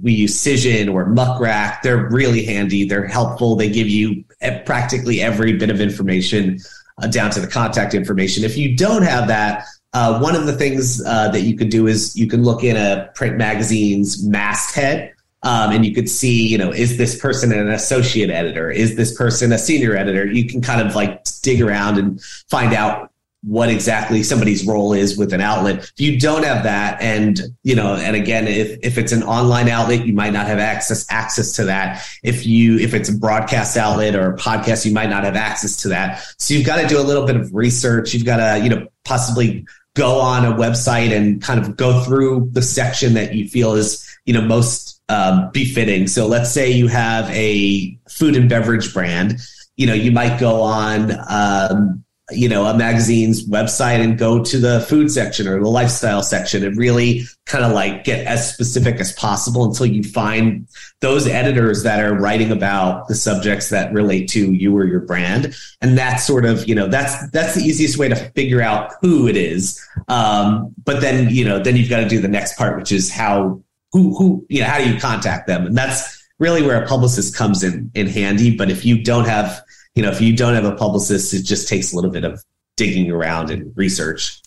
we 0.00 0.12
use 0.12 0.40
Cision 0.40 0.92
or 0.92 1.06
Muck 1.06 1.40
Rack. 1.40 1.82
They're 1.82 2.08
really 2.08 2.44
handy. 2.44 2.84
They're 2.84 3.08
helpful. 3.08 3.56
They 3.56 3.68
give 3.68 3.88
you 3.88 4.24
practically 4.64 5.20
every 5.20 5.54
bit 5.54 5.70
of 5.70 5.80
information 5.80 6.60
uh, 7.02 7.08
down 7.08 7.32
to 7.32 7.40
the 7.40 7.48
contact 7.48 7.92
information. 7.92 8.44
If 8.44 8.56
you 8.56 8.76
don't 8.76 9.02
have 9.02 9.26
that, 9.26 9.64
uh, 9.92 10.20
one 10.20 10.36
of 10.36 10.46
the 10.46 10.52
things 10.52 11.04
uh, 11.04 11.30
that 11.30 11.40
you 11.40 11.56
could 11.56 11.70
do 11.70 11.88
is 11.88 12.16
you 12.16 12.28
can 12.28 12.44
look 12.44 12.62
in 12.62 12.76
a 12.76 13.10
print 13.14 13.38
magazine's 13.38 14.24
masthead 14.24 15.14
um, 15.42 15.70
and 15.70 15.84
you 15.84 15.94
could 15.94 16.08
see, 16.08 16.46
you 16.46 16.58
know, 16.58 16.72
is 16.72 16.96
this 16.96 17.18
person 17.18 17.52
an 17.52 17.68
associate 17.68 18.30
editor? 18.30 18.70
Is 18.70 18.96
this 18.96 19.16
person 19.16 19.52
a 19.52 19.58
senior 19.58 19.96
editor? 19.96 20.26
You 20.26 20.48
can 20.48 20.60
kind 20.60 20.86
of 20.86 20.94
like 20.96 21.24
dig 21.42 21.62
around 21.62 21.98
and 21.98 22.20
find 22.48 22.74
out 22.74 23.10
what 23.44 23.68
exactly 23.68 24.24
somebody's 24.24 24.66
role 24.66 24.92
is 24.92 25.16
with 25.16 25.32
an 25.32 25.40
outlet. 25.40 25.78
If 25.78 25.92
you 26.00 26.18
don't 26.18 26.44
have 26.44 26.64
that, 26.64 27.00
and 27.00 27.40
you 27.62 27.76
know, 27.76 27.94
and 27.94 28.16
again, 28.16 28.48
if 28.48 28.78
if 28.82 28.98
it's 28.98 29.12
an 29.12 29.22
online 29.22 29.68
outlet, 29.68 30.04
you 30.06 30.12
might 30.12 30.32
not 30.32 30.46
have 30.48 30.58
access 30.58 31.06
access 31.08 31.52
to 31.52 31.64
that. 31.66 32.04
If 32.24 32.44
you 32.44 32.78
if 32.78 32.94
it's 32.94 33.08
a 33.08 33.16
broadcast 33.16 33.76
outlet 33.76 34.16
or 34.16 34.32
a 34.32 34.36
podcast, 34.36 34.84
you 34.84 34.92
might 34.92 35.08
not 35.08 35.22
have 35.22 35.36
access 35.36 35.76
to 35.82 35.88
that. 35.88 36.24
So 36.38 36.54
you've 36.54 36.66
got 36.66 36.80
to 36.80 36.88
do 36.88 37.00
a 37.00 37.02
little 37.04 37.26
bit 37.26 37.36
of 37.36 37.54
research. 37.54 38.12
You've 38.12 38.26
got 38.26 38.38
to 38.38 38.62
you 38.62 38.70
know 38.70 38.88
possibly 39.04 39.64
go 39.94 40.18
on 40.18 40.44
a 40.44 40.52
website 40.56 41.16
and 41.16 41.40
kind 41.40 41.60
of 41.60 41.76
go 41.76 42.02
through 42.02 42.50
the 42.52 42.62
section 42.62 43.14
that 43.14 43.34
you 43.34 43.48
feel 43.48 43.74
is 43.74 44.04
you 44.24 44.34
know 44.34 44.42
most 44.42 44.97
um, 45.08 45.50
befitting. 45.52 46.06
So 46.06 46.26
let's 46.26 46.52
say 46.52 46.70
you 46.70 46.88
have 46.88 47.30
a 47.30 47.98
food 48.08 48.36
and 48.36 48.48
beverage 48.48 48.92
brand. 48.92 49.38
You 49.76 49.86
know, 49.86 49.94
you 49.94 50.12
might 50.12 50.38
go 50.38 50.60
on. 50.62 51.12
Um, 51.28 52.04
you 52.30 52.48
know, 52.48 52.66
a 52.66 52.76
magazine's 52.76 53.48
website 53.48 54.04
and 54.04 54.18
go 54.18 54.44
to 54.44 54.58
the 54.58 54.80
food 54.82 55.10
section 55.10 55.48
or 55.48 55.60
the 55.60 55.68
lifestyle 55.68 56.22
section 56.22 56.62
and 56.62 56.76
really 56.76 57.22
kind 57.46 57.64
of 57.64 57.72
like 57.72 58.04
get 58.04 58.26
as 58.26 58.52
specific 58.52 58.96
as 58.96 59.12
possible 59.12 59.64
until 59.64 59.86
you 59.86 60.02
find 60.02 60.68
those 61.00 61.26
editors 61.26 61.84
that 61.84 62.04
are 62.04 62.14
writing 62.14 62.52
about 62.52 63.08
the 63.08 63.14
subjects 63.14 63.70
that 63.70 63.92
relate 63.94 64.28
to 64.28 64.52
you 64.52 64.76
or 64.76 64.84
your 64.84 65.00
brand. 65.00 65.54
And 65.80 65.96
that's 65.96 66.26
sort 66.26 66.44
of, 66.44 66.68
you 66.68 66.74
know, 66.74 66.86
that's, 66.86 67.30
that's 67.30 67.54
the 67.54 67.62
easiest 67.62 67.96
way 67.96 68.08
to 68.08 68.16
figure 68.16 68.60
out 68.60 68.92
who 69.00 69.26
it 69.26 69.36
is. 69.36 69.82
Um, 70.08 70.74
but 70.84 71.00
then, 71.00 71.30
you 71.30 71.46
know, 71.46 71.58
then 71.60 71.76
you've 71.76 71.88
got 71.88 72.00
to 72.00 72.08
do 72.08 72.20
the 72.20 72.28
next 72.28 72.58
part, 72.58 72.76
which 72.76 72.92
is 72.92 73.10
how, 73.10 73.62
who, 73.92 74.16
who, 74.16 74.46
you 74.48 74.60
know, 74.60 74.66
how 74.66 74.78
do 74.78 74.88
you 74.88 74.98
contact 75.00 75.46
them? 75.46 75.66
And 75.66 75.76
that's 75.76 76.22
really 76.38 76.62
where 76.62 76.82
a 76.82 76.86
publicist 76.86 77.36
comes 77.36 77.62
in, 77.62 77.90
in 77.94 78.06
handy. 78.06 78.56
But 78.56 78.70
if 78.70 78.84
you 78.84 79.02
don't 79.02 79.26
have, 79.26 79.62
you 79.94 80.02
know, 80.02 80.10
if 80.10 80.20
you 80.20 80.36
don't 80.36 80.54
have 80.54 80.64
a 80.64 80.74
publicist, 80.74 81.34
it 81.34 81.42
just 81.42 81.68
takes 81.68 81.92
a 81.92 81.96
little 81.96 82.10
bit 82.10 82.24
of 82.24 82.42
digging 82.76 83.10
around 83.10 83.50
and 83.50 83.72
research. 83.76 84.40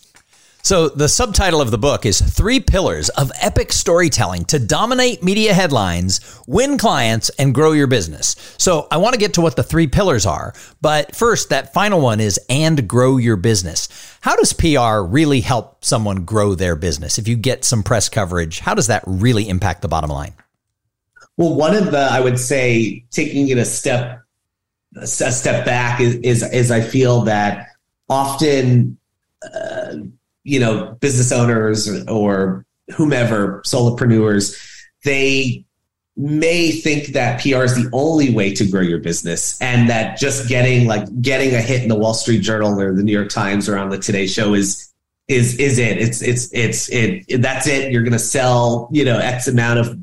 So, 0.64 0.90
the 0.90 1.10
subtitle 1.10 1.60
of 1.60 1.72
the 1.72 1.78
book 1.78 2.06
is 2.06 2.22
Three 2.22 2.60
Pillars 2.60 3.10
of 3.10 3.32
Epic 3.42 3.72
Storytelling 3.72 4.46
to 4.46 4.60
Dominate 4.60 5.24
Media 5.24 5.54
Headlines, 5.54 6.22
Win 6.46 6.78
Clients, 6.78 7.30
and 7.40 7.54
Grow 7.54 7.72
Your 7.72 7.88
Business. 7.88 8.36
So, 8.60 8.88
I 8.92 8.98
want 8.98 9.14
to 9.14 9.20
get 9.20 9.34
to 9.36 9.42
what 9.42 9.56
the 9.56 9.64
three 9.64 9.88
pillars 9.88 10.26
are. 10.26 10.54
But 10.80 11.16
first, 11.16 11.50
that 11.50 11.74
final 11.74 12.00
one 12.00 12.20
is 12.20 12.40
and 12.48 12.88
grow 12.88 13.18
your 13.18 13.38
business. 13.38 13.90
How 14.22 14.36
does 14.36 14.54
PR 14.54 15.02
really 15.02 15.42
help 15.42 15.84
someone 15.84 16.26
grow 16.26 16.54
their 16.54 16.76
business? 16.76 17.18
If 17.18 17.28
you 17.28 17.36
get 17.36 17.66
some 17.66 17.82
press 17.82 18.08
coverage, 18.08 18.60
how 18.60 18.76
does 18.76 18.88
that 18.88 19.04
really 19.08 19.50
impact 19.50 19.82
the 19.82 19.88
bottom 19.88 20.12
line? 20.12 20.34
Well, 21.38 21.56
one 21.56 21.76
of 21.76 21.92
the, 21.92 21.98
I 21.98 22.20
would 22.20 22.38
say, 22.38 23.04
taking 23.10 23.48
it 23.48 23.58
a 23.58 23.66
step 23.66 24.22
a 24.96 25.08
step 25.08 25.66
back 25.66 26.02
is, 26.02 26.16
is, 26.16 26.44
is 26.52 26.70
I 26.70 26.82
feel 26.82 27.22
that 27.22 27.70
often, 28.10 28.98
uh, 29.42 29.96
you 30.44 30.60
know, 30.60 30.98
business 31.00 31.32
owners 31.32 32.08
or 32.08 32.66
whomever, 32.96 33.62
solopreneurs, 33.66 34.58
they 35.04 35.66
may 36.18 36.72
think 36.72 37.08
that 37.08 37.42
PR 37.42 37.64
is 37.64 37.76
the 37.76 37.90
only 37.94 38.34
way 38.34 38.54
to 38.54 38.68
grow 38.68 38.82
your 38.82 39.00
business 39.00 39.60
and 39.62 39.90
that 39.90 40.18
just 40.18 40.48
getting 40.50 40.86
like 40.86 41.06
getting 41.22 41.54
a 41.56 41.62
hit 41.62 41.82
in 41.82 41.90
the 41.90 41.96
Wall 41.96 42.14
Street 42.14 42.42
Journal 42.42 42.80
or 42.80 42.94
the 42.94 43.04
New 43.04 43.14
York 43.14 43.30
Times 43.30 43.70
or 43.70 43.78
on 43.78 43.90
the 43.90 43.98
Today 43.98 44.28
Show 44.28 44.54
is 44.54 44.92
is 45.28 45.58
is 45.58 45.80
it. 45.80 45.98
It's 45.98 46.22
it's 46.22 46.54
it's 46.54 46.90
it 46.90 47.42
that's 47.42 47.68
it. 47.68 47.92
You're 47.92 48.04
going 48.04 48.12
to 48.14 48.20
sell 48.20 48.90
you 48.92 49.06
know 49.06 49.18
x 49.18 49.48
amount 49.48 49.80
of 49.80 50.00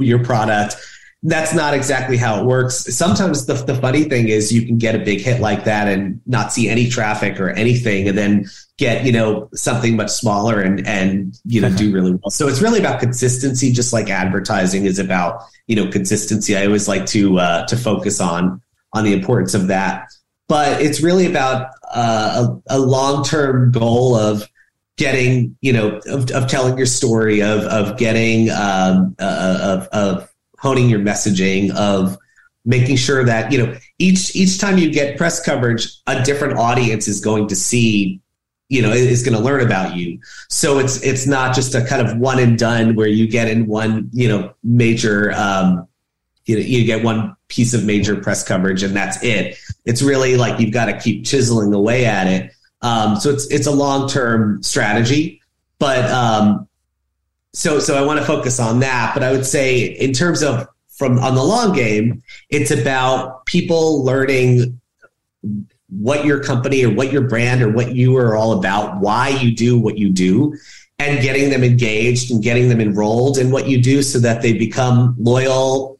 your 0.00 0.24
product 0.24 0.76
that's 1.22 1.54
not 1.54 1.74
exactly 1.74 2.16
how 2.16 2.40
it 2.40 2.46
works. 2.46 2.76
Sometimes 2.96 3.44
the, 3.44 3.54
the 3.54 3.74
funny 3.74 4.04
thing 4.04 4.28
is 4.28 4.50
you 4.52 4.64
can 4.64 4.78
get 4.78 4.94
a 4.94 4.98
big 4.98 5.20
hit 5.20 5.40
like 5.40 5.64
that 5.64 5.86
and 5.86 6.20
not 6.26 6.50
see 6.52 6.68
any 6.68 6.88
traffic 6.88 7.38
or 7.38 7.50
anything 7.50 8.08
and 8.08 8.16
then 8.16 8.46
get, 8.78 9.04
you 9.04 9.12
know, 9.12 9.50
something 9.52 9.96
much 9.96 10.10
smaller 10.10 10.60
and, 10.60 10.86
and, 10.86 11.38
you 11.44 11.60
know, 11.60 11.70
do 11.70 11.92
really 11.94 12.12
well. 12.12 12.30
So 12.30 12.48
it's 12.48 12.62
really 12.62 12.78
about 12.78 13.00
consistency, 13.00 13.70
just 13.70 13.92
like 13.92 14.08
advertising 14.08 14.86
is 14.86 14.98
about, 14.98 15.42
you 15.66 15.76
know, 15.76 15.90
consistency. 15.90 16.56
I 16.56 16.64
always 16.64 16.88
like 16.88 17.04
to, 17.06 17.38
uh, 17.38 17.66
to 17.66 17.76
focus 17.76 18.18
on, 18.20 18.62
on 18.94 19.04
the 19.04 19.12
importance 19.12 19.52
of 19.52 19.66
that. 19.66 20.08
But 20.48 20.80
it's 20.80 21.02
really 21.02 21.26
about 21.26 21.70
uh, 21.92 22.56
a, 22.66 22.76
a 22.76 22.78
long-term 22.78 23.72
goal 23.72 24.16
of, 24.16 24.48
getting 24.96 25.56
you 25.62 25.72
know 25.72 25.98
of, 26.08 26.30
of 26.32 26.46
telling 26.46 26.76
your 26.76 26.84
story 26.84 27.40
of 27.40 27.60
of 27.60 27.96
getting 27.96 28.50
um, 28.50 29.16
uh, 29.18 29.58
of 29.62 29.88
of 29.98 30.29
honing 30.60 30.88
your 30.88 31.00
messaging 31.00 31.74
of 31.74 32.16
making 32.64 32.96
sure 32.96 33.24
that 33.24 33.50
you 33.50 33.58
know 33.58 33.76
each 33.98 34.36
each 34.36 34.58
time 34.58 34.78
you 34.78 34.92
get 34.92 35.16
press 35.16 35.42
coverage 35.42 35.88
a 36.06 36.22
different 36.22 36.58
audience 36.58 37.08
is 37.08 37.20
going 37.20 37.48
to 37.48 37.56
see 37.56 38.20
you 38.68 38.82
know 38.82 38.92
is 38.92 39.22
going 39.22 39.36
to 39.36 39.42
learn 39.42 39.60
about 39.60 39.96
you. 39.96 40.20
So 40.48 40.78
it's 40.78 41.02
it's 41.02 41.26
not 41.26 41.54
just 41.54 41.74
a 41.74 41.84
kind 41.84 42.06
of 42.06 42.16
one 42.16 42.38
and 42.38 42.58
done 42.58 42.94
where 42.94 43.08
you 43.08 43.28
get 43.28 43.48
in 43.48 43.66
one 43.66 44.08
you 44.12 44.28
know 44.28 44.54
major 44.62 45.32
um 45.32 45.88
you 46.46 46.56
know 46.56 46.62
you 46.62 46.84
get 46.84 47.02
one 47.04 47.36
piece 47.48 47.74
of 47.74 47.84
major 47.84 48.16
press 48.16 48.46
coverage 48.46 48.82
and 48.82 48.94
that's 48.94 49.22
it. 49.22 49.58
It's 49.84 50.02
really 50.02 50.36
like 50.36 50.60
you've 50.60 50.72
got 50.72 50.86
to 50.86 50.98
keep 50.98 51.24
chiseling 51.24 51.74
away 51.74 52.06
at 52.06 52.26
it. 52.26 52.52
Um 52.82 53.16
so 53.16 53.30
it's 53.30 53.46
it's 53.50 53.66
a 53.66 53.72
long 53.72 54.08
term 54.08 54.62
strategy 54.62 55.42
but 55.78 56.08
um 56.10 56.68
so 57.52 57.78
so 57.78 57.96
I 57.96 58.04
want 58.04 58.20
to 58.20 58.24
focus 58.24 58.60
on 58.60 58.80
that. 58.80 59.12
But 59.14 59.22
I 59.22 59.32
would 59.32 59.46
say 59.46 59.80
in 59.80 60.12
terms 60.12 60.42
of 60.42 60.68
from 60.88 61.18
on 61.18 61.34
the 61.34 61.42
long 61.42 61.72
game, 61.72 62.22
it's 62.50 62.70
about 62.70 63.46
people 63.46 64.04
learning 64.04 64.80
what 65.88 66.24
your 66.24 66.42
company 66.42 66.84
or 66.84 66.90
what 66.90 67.12
your 67.12 67.22
brand 67.22 67.62
or 67.62 67.70
what 67.70 67.94
you 67.94 68.16
are 68.16 68.36
all 68.36 68.52
about, 68.52 69.00
why 69.00 69.28
you 69.28 69.54
do 69.54 69.78
what 69.78 69.98
you 69.98 70.10
do, 70.10 70.56
and 70.98 71.22
getting 71.22 71.50
them 71.50 71.64
engaged 71.64 72.30
and 72.30 72.42
getting 72.42 72.68
them 72.68 72.80
enrolled 72.80 73.38
in 73.38 73.50
what 73.50 73.66
you 73.66 73.80
do 73.82 74.02
so 74.02 74.18
that 74.18 74.42
they 74.42 74.52
become 74.52 75.16
loyal 75.18 75.98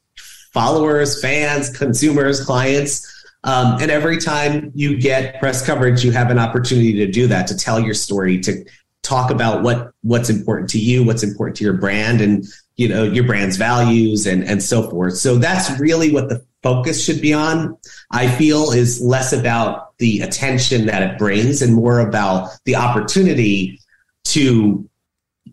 followers, 0.52 1.20
fans, 1.20 1.70
consumers, 1.70 2.44
clients. 2.44 3.06
Um, 3.44 3.80
and 3.80 3.90
every 3.90 4.18
time 4.18 4.70
you 4.74 4.98
get 4.98 5.40
press 5.40 5.64
coverage, 5.64 6.04
you 6.04 6.12
have 6.12 6.30
an 6.30 6.38
opportunity 6.38 6.92
to 6.94 7.10
do 7.10 7.26
that, 7.28 7.46
to 7.46 7.56
tell 7.56 7.80
your 7.80 7.94
story, 7.94 8.38
to 8.40 8.64
talk 9.02 9.30
about 9.30 9.62
what 9.62 9.92
what's 10.02 10.30
important 10.30 10.70
to 10.70 10.78
you, 10.78 11.04
what's 11.04 11.22
important 11.22 11.56
to 11.58 11.64
your 11.64 11.74
brand, 11.74 12.20
and 12.20 12.44
you 12.76 12.88
know 12.88 13.02
your 13.02 13.24
brand's 13.24 13.56
values 13.56 14.26
and 14.26 14.44
and 14.44 14.62
so 14.62 14.88
forth. 14.88 15.16
So 15.16 15.36
that's 15.36 15.78
really 15.78 16.12
what 16.12 16.28
the 16.28 16.44
focus 16.62 17.04
should 17.04 17.20
be 17.20 17.32
on. 17.32 17.76
I 18.10 18.28
feel 18.28 18.72
is 18.72 19.00
less 19.00 19.32
about 19.32 19.96
the 19.98 20.20
attention 20.20 20.86
that 20.86 21.02
it 21.02 21.18
brings 21.18 21.62
and 21.62 21.74
more 21.74 22.00
about 22.00 22.50
the 22.64 22.76
opportunity 22.76 23.80
to 24.24 24.88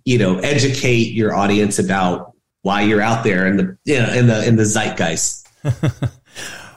you 0.06 0.18
know 0.18 0.40
educate 0.40 1.14
your 1.14 1.36
audience 1.36 1.80
about 1.80 2.34
why 2.62 2.82
you're 2.82 3.02
out 3.02 3.24
there 3.24 3.48
in 3.48 3.58
the 3.58 3.78
you 3.86 4.00
know, 4.00 4.14
in 4.14 4.28
the 4.28 4.48
in 4.48 4.56
the 4.56 4.66
zeitgeist. 4.66 5.48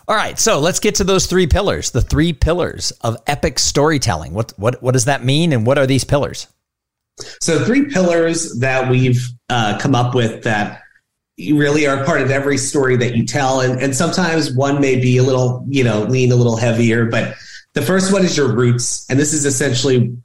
All 0.08 0.16
right, 0.16 0.40
so 0.40 0.58
let's 0.58 0.80
get 0.80 0.96
to 0.96 1.04
those 1.04 1.26
three 1.26 1.46
pillars, 1.46 1.92
the 1.92 2.02
three 2.02 2.32
pillars 2.32 2.90
of 3.00 3.16
epic 3.28 3.60
storytelling. 3.60 4.34
What 4.34 4.52
what 4.56 4.82
what 4.82 4.92
does 4.92 5.04
that 5.04 5.24
mean 5.24 5.52
and 5.52 5.64
what 5.64 5.78
are 5.78 5.86
these 5.86 6.02
pillars? 6.02 6.48
So, 7.40 7.64
three 7.64 7.86
pillars 7.86 8.58
that 8.60 8.90
we've 8.90 9.26
uh, 9.48 9.78
come 9.80 9.94
up 9.94 10.14
with 10.14 10.44
that 10.44 10.82
really 11.52 11.86
are 11.86 12.04
part 12.04 12.20
of 12.20 12.30
every 12.30 12.58
story 12.58 12.96
that 12.96 13.16
you 13.16 13.24
tell. 13.24 13.60
And, 13.60 13.80
and 13.80 13.94
sometimes 13.94 14.52
one 14.52 14.80
may 14.80 14.96
be 14.96 15.16
a 15.18 15.22
little, 15.22 15.64
you 15.68 15.84
know, 15.84 16.02
lean 16.02 16.32
a 16.32 16.36
little 16.36 16.56
heavier, 16.56 17.06
but 17.06 17.34
the 17.72 17.82
first 17.82 18.12
one 18.12 18.24
is 18.24 18.36
your 18.36 18.52
roots. 18.52 19.06
And 19.08 19.18
this 19.18 19.32
is 19.32 19.46
essentially 19.46 20.16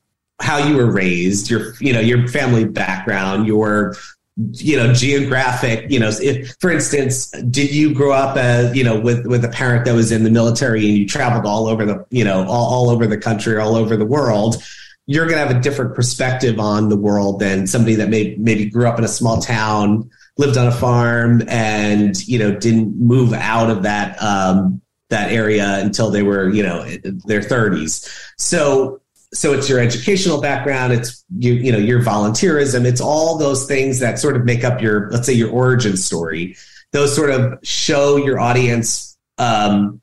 how 0.41 0.57
you 0.57 0.75
were 0.75 0.91
raised, 0.91 1.49
your, 1.49 1.73
you 1.79 1.93
know, 1.93 2.01
your 2.01 2.27
family 2.27 2.65
background, 2.65 3.47
your, 3.47 3.95
you 4.35 4.75
know, 4.75 4.91
geographic, 4.91 5.89
you 5.89 5.99
know, 5.99 6.09
if, 6.21 6.55
for 6.59 6.69
instance, 6.69 7.31
did 7.49 7.73
you 7.73 7.93
grow 7.93 8.11
up, 8.11 8.35
as, 8.35 8.75
you 8.75 8.83
know, 8.83 8.99
with, 8.99 9.25
with 9.25 9.45
a 9.45 9.49
parent 9.49 9.85
that 9.85 9.93
was 9.93 10.11
in 10.11 10.23
the 10.23 10.29
military 10.29 10.85
and 10.89 10.97
you 10.97 11.07
traveled 11.07 11.45
all 11.45 11.67
over 11.67 11.85
the, 11.85 12.05
you 12.09 12.25
know, 12.25 12.45
all, 12.45 12.73
all 12.73 12.89
over 12.89 13.07
the 13.07 13.17
country, 13.17 13.57
all 13.57 13.75
over 13.75 13.95
the 13.95 14.05
world? 14.05 14.61
You're 15.07 15.25
going 15.27 15.39
to 15.39 15.47
have 15.47 15.55
a 15.55 15.61
different 15.61 15.95
perspective 15.95 16.59
on 16.59 16.89
the 16.89 16.97
world 16.97 17.39
than 17.39 17.67
somebody 17.67 17.95
that 17.95 18.09
may, 18.09 18.35
maybe 18.39 18.65
grew 18.65 18.87
up 18.87 18.97
in 18.97 19.05
a 19.05 19.09
small 19.09 19.39
town, 19.41 20.09
lived 20.37 20.57
on 20.57 20.67
a 20.67 20.71
farm, 20.71 21.43
and 21.47 22.27
you 22.27 22.39
know 22.39 22.55
didn't 22.55 22.99
move 22.99 23.33
out 23.33 23.69
of 23.69 23.83
that 23.83 24.21
um, 24.21 24.81
that 25.09 25.31
area 25.31 25.79
until 25.79 26.09
they 26.09 26.23
were 26.23 26.49
you 26.49 26.63
know 26.63 26.83
their 27.25 27.41
30s. 27.41 28.09
So 28.37 29.01
so 29.33 29.53
it's 29.53 29.69
your 29.69 29.79
educational 29.79 30.41
background, 30.41 30.93
it's 30.93 31.23
you 31.37 31.53
you 31.53 31.71
know 31.71 31.77
your 31.77 32.01
volunteerism, 32.01 32.85
it's 32.85 33.01
all 33.01 33.37
those 33.37 33.67
things 33.67 33.99
that 33.99 34.17
sort 34.17 34.35
of 34.35 34.45
make 34.45 34.63
up 34.63 34.81
your 34.81 35.09
let's 35.11 35.27
say 35.27 35.33
your 35.33 35.51
origin 35.51 35.97
story. 35.97 36.55
Those 36.91 37.15
sort 37.15 37.29
of 37.29 37.59
show 37.61 38.15
your 38.15 38.39
audience 38.39 39.17
um, 39.37 40.01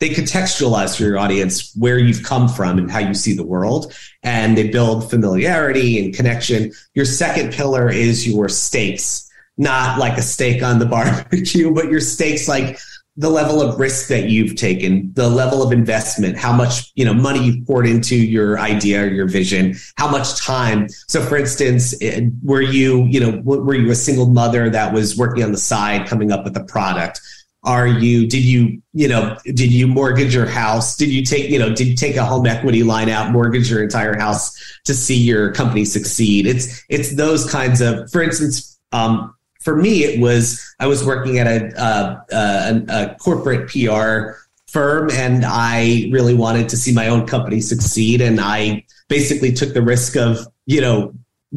they 0.00 0.08
contextualize 0.08 0.96
for 0.96 1.04
your 1.04 1.18
audience 1.18 1.74
where 1.76 1.98
you've 1.98 2.22
come 2.22 2.48
from 2.48 2.78
and 2.78 2.90
how 2.90 2.98
you 2.98 3.14
see 3.14 3.34
the 3.34 3.44
world 3.44 3.94
and 4.22 4.56
they 4.56 4.68
build 4.68 5.08
familiarity 5.08 6.02
and 6.02 6.14
connection 6.14 6.72
your 6.94 7.04
second 7.04 7.52
pillar 7.52 7.90
is 7.90 8.26
your 8.26 8.48
stakes 8.48 9.30
not 9.56 9.98
like 9.98 10.16
a 10.18 10.22
steak 10.22 10.62
on 10.62 10.78
the 10.78 10.86
barbecue 10.96 11.72
but 11.72 11.90
your 11.90 12.00
stakes 12.00 12.48
like 12.48 12.78
the 13.16 13.28
level 13.28 13.60
of 13.60 13.78
risk 13.78 14.08
that 14.08 14.30
you've 14.30 14.56
taken, 14.56 15.12
the 15.12 15.28
level 15.28 15.62
of 15.62 15.72
investment, 15.72 16.38
how 16.38 16.52
much, 16.52 16.90
you 16.94 17.04
know, 17.04 17.12
money 17.12 17.44
you've 17.44 17.66
poured 17.66 17.86
into 17.86 18.16
your 18.16 18.58
idea 18.58 19.02
or 19.02 19.08
your 19.08 19.28
vision, 19.28 19.76
how 19.96 20.10
much 20.10 20.40
time. 20.40 20.88
So 21.06 21.20
for 21.20 21.36
instance, 21.36 21.94
were 22.42 22.62
you, 22.62 23.04
you 23.06 23.20
know, 23.20 23.42
were 23.44 23.74
you 23.74 23.90
a 23.90 23.94
single 23.94 24.26
mother 24.26 24.70
that 24.70 24.94
was 24.94 25.18
working 25.18 25.42
on 25.42 25.52
the 25.52 25.58
side 25.58 26.08
coming 26.08 26.32
up 26.32 26.44
with 26.44 26.56
a 26.56 26.64
product? 26.64 27.20
Are 27.62 27.86
you, 27.86 28.26
did 28.26 28.42
you, 28.42 28.80
you 28.94 29.06
know, 29.06 29.36
did 29.44 29.70
you 29.72 29.86
mortgage 29.86 30.34
your 30.34 30.46
house? 30.46 30.96
Did 30.96 31.10
you 31.10 31.24
take, 31.24 31.50
you 31.50 31.58
know, 31.58 31.74
did 31.74 31.88
you 31.88 31.94
take 31.94 32.16
a 32.16 32.24
home 32.24 32.46
equity 32.46 32.82
line 32.82 33.10
out, 33.10 33.32
mortgage 33.32 33.70
your 33.70 33.82
entire 33.82 34.18
house 34.18 34.80
to 34.84 34.94
see 34.94 35.16
your 35.16 35.52
company 35.52 35.84
succeed? 35.84 36.46
It's, 36.46 36.82
it's 36.88 37.14
those 37.16 37.50
kinds 37.50 37.82
of, 37.82 38.10
for 38.10 38.22
instance, 38.22 38.78
um, 38.92 39.34
for 39.60 39.76
me, 39.76 40.04
it 40.04 40.20
was 40.20 40.74
I 40.80 40.86
was 40.86 41.04
working 41.04 41.38
at 41.38 41.46
a, 41.46 41.80
uh, 41.80 42.20
a, 42.32 42.84
a 42.88 43.14
corporate 43.16 43.68
PR 43.68 44.38
firm, 44.66 45.10
and 45.10 45.44
I 45.46 46.08
really 46.10 46.34
wanted 46.34 46.68
to 46.70 46.76
see 46.76 46.94
my 46.94 47.08
own 47.08 47.26
company 47.26 47.60
succeed, 47.60 48.20
and 48.20 48.40
I 48.40 48.84
basically 49.08 49.52
took 49.52 49.74
the 49.74 49.82
risk 49.82 50.16
of 50.16 50.38
you 50.66 50.80
know 50.80 51.12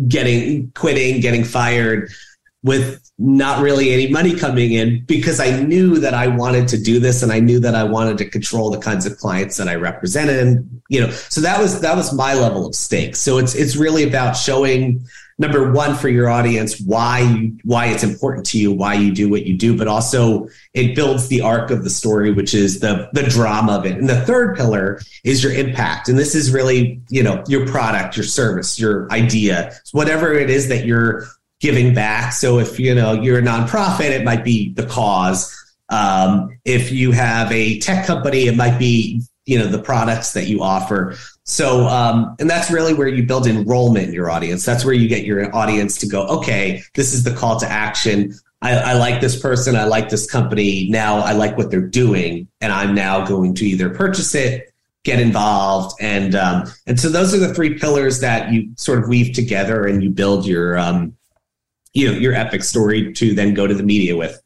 getting 0.07 0.71
quitting, 0.71 1.21
getting 1.21 1.43
fired 1.43 2.11
with 2.63 3.03
not 3.19 3.61
really 3.61 3.93
any 3.93 4.09
money 4.09 4.35
coming 4.35 4.71
in 4.71 5.03
because 5.05 5.39
I 5.39 5.61
knew 5.61 5.99
that 5.99 6.13
I 6.13 6.27
wanted 6.27 6.67
to 6.69 6.81
do 6.81 6.99
this 6.99 7.21
and 7.21 7.31
I 7.31 7.39
knew 7.39 7.59
that 7.59 7.75
I 7.75 7.83
wanted 7.83 8.17
to 8.19 8.29
control 8.29 8.71
the 8.71 8.79
kinds 8.79 9.05
of 9.05 9.17
clients 9.17 9.57
that 9.57 9.67
I 9.67 9.75
represented 9.75 10.39
and 10.39 10.81
you 10.89 11.01
know 11.01 11.11
so 11.11 11.41
that 11.41 11.59
was 11.61 11.81
that 11.81 11.95
was 11.95 12.13
my 12.13 12.33
level 12.33 12.65
of 12.65 12.73
stakes. 12.73 13.19
So 13.19 13.37
it's 13.37 13.53
it's 13.53 13.75
really 13.75 14.03
about 14.03 14.33
showing 14.33 15.05
number 15.39 15.71
one 15.71 15.95
for 15.95 16.09
your 16.09 16.29
audience 16.29 16.79
why 16.81 17.19
you 17.19 17.57
why 17.63 17.87
it's 17.87 18.03
important 18.03 18.45
to 18.45 18.59
you 18.59 18.71
why 18.71 18.93
you 18.93 19.11
do 19.11 19.29
what 19.29 19.45
you 19.45 19.57
do 19.57 19.75
but 19.75 19.87
also 19.87 20.47
it 20.73 20.95
builds 20.95 21.27
the 21.27 21.41
arc 21.41 21.71
of 21.71 21.83
the 21.83 21.89
story 21.89 22.31
which 22.31 22.53
is 22.53 22.79
the 22.79 23.09
the 23.13 23.23
drama 23.23 23.73
of 23.73 23.85
it. 23.85 23.97
And 23.97 24.09
the 24.09 24.21
third 24.21 24.55
pillar 24.55 25.01
is 25.23 25.43
your 25.43 25.53
impact. 25.53 26.07
And 26.09 26.17
this 26.17 26.33
is 26.33 26.51
really 26.51 27.01
you 27.09 27.21
know 27.21 27.43
your 27.47 27.67
product 27.67 28.17
your 28.17 28.25
service 28.25 28.79
your 28.79 29.11
idea 29.11 29.73
whatever 29.91 30.33
it 30.33 30.49
is 30.49 30.67
that 30.69 30.85
you're 30.85 31.27
giving 31.63 31.93
back 31.93 32.33
so 32.33 32.59
if 32.59 32.79
you 32.79 32.93
know 32.93 33.13
you're 33.13 33.39
a 33.39 33.41
nonprofit 33.41 34.09
it 34.09 34.23
might 34.23 34.43
be 34.43 34.73
the 34.73 34.85
cause 34.85 35.51
um, 35.89 36.49
if 36.65 36.91
you 36.91 37.11
have 37.11 37.51
a 37.51 37.79
tech 37.79 38.05
company 38.05 38.47
it 38.47 38.55
might 38.55 38.77
be 38.77 39.21
you 39.45 39.57
know 39.57 39.67
the 39.67 39.81
products 39.81 40.33
that 40.33 40.47
you 40.47 40.61
offer 40.61 41.15
so, 41.45 41.87
um, 41.87 42.35
and 42.39 42.49
that's 42.49 42.71
really 42.71 42.93
where 42.93 43.07
you 43.07 43.23
build 43.23 43.47
enrollment 43.47 44.07
in 44.07 44.13
your 44.13 44.29
audience. 44.29 44.63
That's 44.63 44.85
where 44.85 44.93
you 44.93 45.09
get 45.09 45.25
your 45.25 45.53
audience 45.53 45.97
to 45.97 46.07
go, 46.07 46.25
okay, 46.27 46.81
this 46.95 47.13
is 47.13 47.23
the 47.23 47.33
call 47.33 47.59
to 47.59 47.69
action. 47.69 48.33
I, 48.61 48.77
I, 48.77 48.93
like 48.93 49.19
this 49.19 49.39
person. 49.39 49.75
I 49.75 49.83
like 49.83 50.07
this 50.07 50.29
company. 50.29 50.87
Now 50.89 51.17
I 51.17 51.33
like 51.33 51.57
what 51.57 51.69
they're 51.69 51.81
doing. 51.81 52.47
And 52.61 52.71
I'm 52.71 52.95
now 52.95 53.25
going 53.25 53.55
to 53.55 53.65
either 53.65 53.89
purchase 53.89 54.33
it, 54.35 54.73
get 55.03 55.19
involved. 55.19 55.97
And, 55.99 56.33
um, 56.33 56.71
and 56.87 56.97
so 56.97 57.09
those 57.09 57.33
are 57.33 57.39
the 57.39 57.53
three 57.53 57.77
pillars 57.77 58.21
that 58.21 58.53
you 58.53 58.71
sort 58.77 58.99
of 58.99 59.09
weave 59.09 59.35
together 59.35 59.85
and 59.85 60.01
you 60.01 60.11
build 60.11 60.45
your, 60.45 60.77
um, 60.77 61.13
you 61.93 62.11
know, 62.11 62.17
your 62.17 62.33
epic 62.33 62.63
story 62.63 63.13
to 63.13 63.33
then 63.33 63.53
go 63.53 63.67
to 63.67 63.73
the 63.73 63.83
media 63.83 64.15
with. 64.15 64.41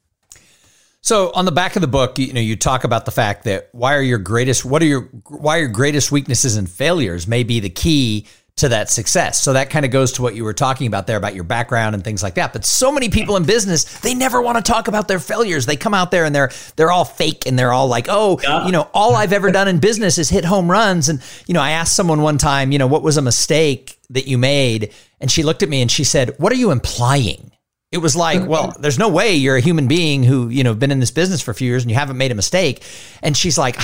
So 1.01 1.31
on 1.33 1.45
the 1.45 1.53
back 1.53 1.75
of 1.77 1.81
the 1.81 1.87
book, 1.87 2.19
you 2.19 2.33
know, 2.33 2.41
you 2.41 2.57
talk 2.57 2.83
about 2.83 3.05
the 3.05 3.11
fact 3.11 3.45
that 3.45 3.69
why 3.71 3.95
are 3.95 4.01
your 4.01 4.17
greatest 4.17 4.65
what 4.65 4.81
are 4.81 4.85
your 4.85 5.09
why 5.29 5.57
are 5.57 5.61
your 5.61 5.69
greatest 5.69 6.11
weaknesses 6.11 6.57
and 6.57 6.69
failures 6.69 7.27
may 7.27 7.43
be 7.43 7.59
the 7.61 7.69
key 7.69 8.27
to 8.57 8.69
that 8.69 8.89
success. 8.89 9.41
So 9.41 9.53
that 9.53 9.69
kind 9.69 9.85
of 9.85 9.91
goes 9.91 10.13
to 10.13 10.23
what 10.23 10.35
you 10.35 10.43
were 10.43 10.53
talking 10.53 10.87
about 10.87 11.05
there 11.05 11.15
about 11.15 11.35
your 11.35 11.43
background 11.43 11.93
and 11.93 12.03
things 12.03 12.23
like 12.23 12.33
that. 12.35 12.53
But 12.53 12.65
so 12.65 12.91
many 12.91 13.07
people 13.07 13.37
in 13.37 13.43
business, 13.43 13.99
they 13.99 14.15
never 14.15 14.41
want 14.41 14.57
to 14.57 14.71
talk 14.71 14.87
about 14.87 15.07
their 15.07 15.19
failures. 15.19 15.67
They 15.67 15.75
come 15.75 15.93
out 15.93 16.11
there 16.11 16.25
and 16.25 16.33
they're 16.33 16.51
they're 16.75 16.91
all 16.91 17.05
fake 17.05 17.45
and 17.45 17.57
they're 17.57 17.71
all 17.71 17.87
like, 17.87 18.07
"Oh, 18.09 18.39
yeah. 18.43 18.65
you 18.65 18.71
know, 18.71 18.89
all 18.93 19.15
I've 19.15 19.31
ever 19.31 19.51
done 19.51 19.67
in 19.67 19.79
business 19.79 20.17
is 20.17 20.29
hit 20.29 20.43
home 20.43 20.69
runs." 20.69 21.07
And 21.07 21.21
you 21.45 21.53
know, 21.53 21.61
I 21.61 21.71
asked 21.71 21.95
someone 21.95 22.21
one 22.21 22.39
time, 22.39 22.71
you 22.71 22.79
know, 22.79 22.87
what 22.87 23.03
was 23.03 23.15
a 23.15 23.21
mistake 23.21 23.96
that 24.09 24.27
you 24.27 24.37
made? 24.37 24.93
And 25.19 25.31
she 25.31 25.43
looked 25.43 25.63
at 25.63 25.69
me 25.69 25.81
and 25.81 25.91
she 25.91 26.03
said, 26.03 26.35
"What 26.37 26.51
are 26.51 26.55
you 26.55 26.71
implying?" 26.71 27.51
It 27.91 27.99
was 27.99 28.15
like, 28.15 28.47
well, 28.47 28.75
there's 28.79 28.99
no 28.99 29.09
way 29.09 29.35
you're 29.35 29.55
a 29.55 29.61
human 29.61 29.87
being 29.87 30.23
who, 30.23 30.49
you 30.49 30.63
know, 30.63 30.73
been 30.73 30.91
in 30.91 30.99
this 30.99 31.11
business 31.11 31.41
for 31.41 31.51
a 31.51 31.55
few 31.55 31.67
years 31.67 31.83
and 31.83 31.91
you 31.91 31.95
haven't 31.97 32.17
made 32.17 32.31
a 32.31 32.35
mistake. 32.35 32.83
And 33.21 33.35
she's 33.35 33.57
like, 33.57 33.79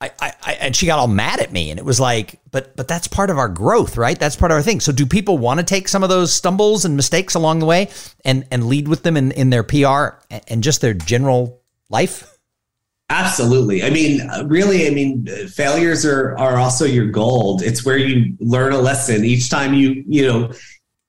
I, 0.00 0.10
I, 0.20 0.32
I, 0.42 0.52
and 0.54 0.76
she 0.76 0.86
got 0.86 0.98
all 0.98 1.08
mad 1.08 1.40
at 1.40 1.52
me 1.52 1.70
and 1.70 1.78
it 1.78 1.84
was 1.84 1.98
like, 1.98 2.38
but, 2.50 2.76
but 2.76 2.86
that's 2.86 3.08
part 3.08 3.30
of 3.30 3.38
our 3.38 3.48
growth, 3.48 3.96
right? 3.96 4.18
That's 4.18 4.36
part 4.36 4.50
of 4.50 4.56
our 4.56 4.62
thing. 4.62 4.80
So 4.80 4.92
do 4.92 5.06
people 5.06 5.38
want 5.38 5.60
to 5.60 5.64
take 5.64 5.88
some 5.88 6.02
of 6.02 6.08
those 6.08 6.32
stumbles 6.32 6.84
and 6.84 6.96
mistakes 6.96 7.34
along 7.34 7.60
the 7.60 7.66
way 7.66 7.88
and, 8.24 8.46
and 8.50 8.66
lead 8.66 8.88
with 8.88 9.02
them 9.02 9.16
in, 9.16 9.32
in 9.32 9.50
their 9.50 9.62
PR 9.62 10.18
and 10.48 10.62
just 10.62 10.80
their 10.80 10.94
general 10.94 11.62
life? 11.88 12.35
Absolutely. 13.08 13.84
I 13.84 13.90
mean, 13.90 14.28
really, 14.46 14.88
I 14.88 14.90
mean, 14.90 15.26
failures 15.48 16.04
are, 16.04 16.36
are 16.38 16.56
also 16.56 16.84
your 16.84 17.06
gold. 17.06 17.62
It's 17.62 17.84
where 17.84 17.96
you 17.96 18.36
learn 18.40 18.72
a 18.72 18.78
lesson 18.78 19.24
each 19.24 19.48
time 19.48 19.74
you, 19.74 20.02
you 20.08 20.26
know, 20.26 20.50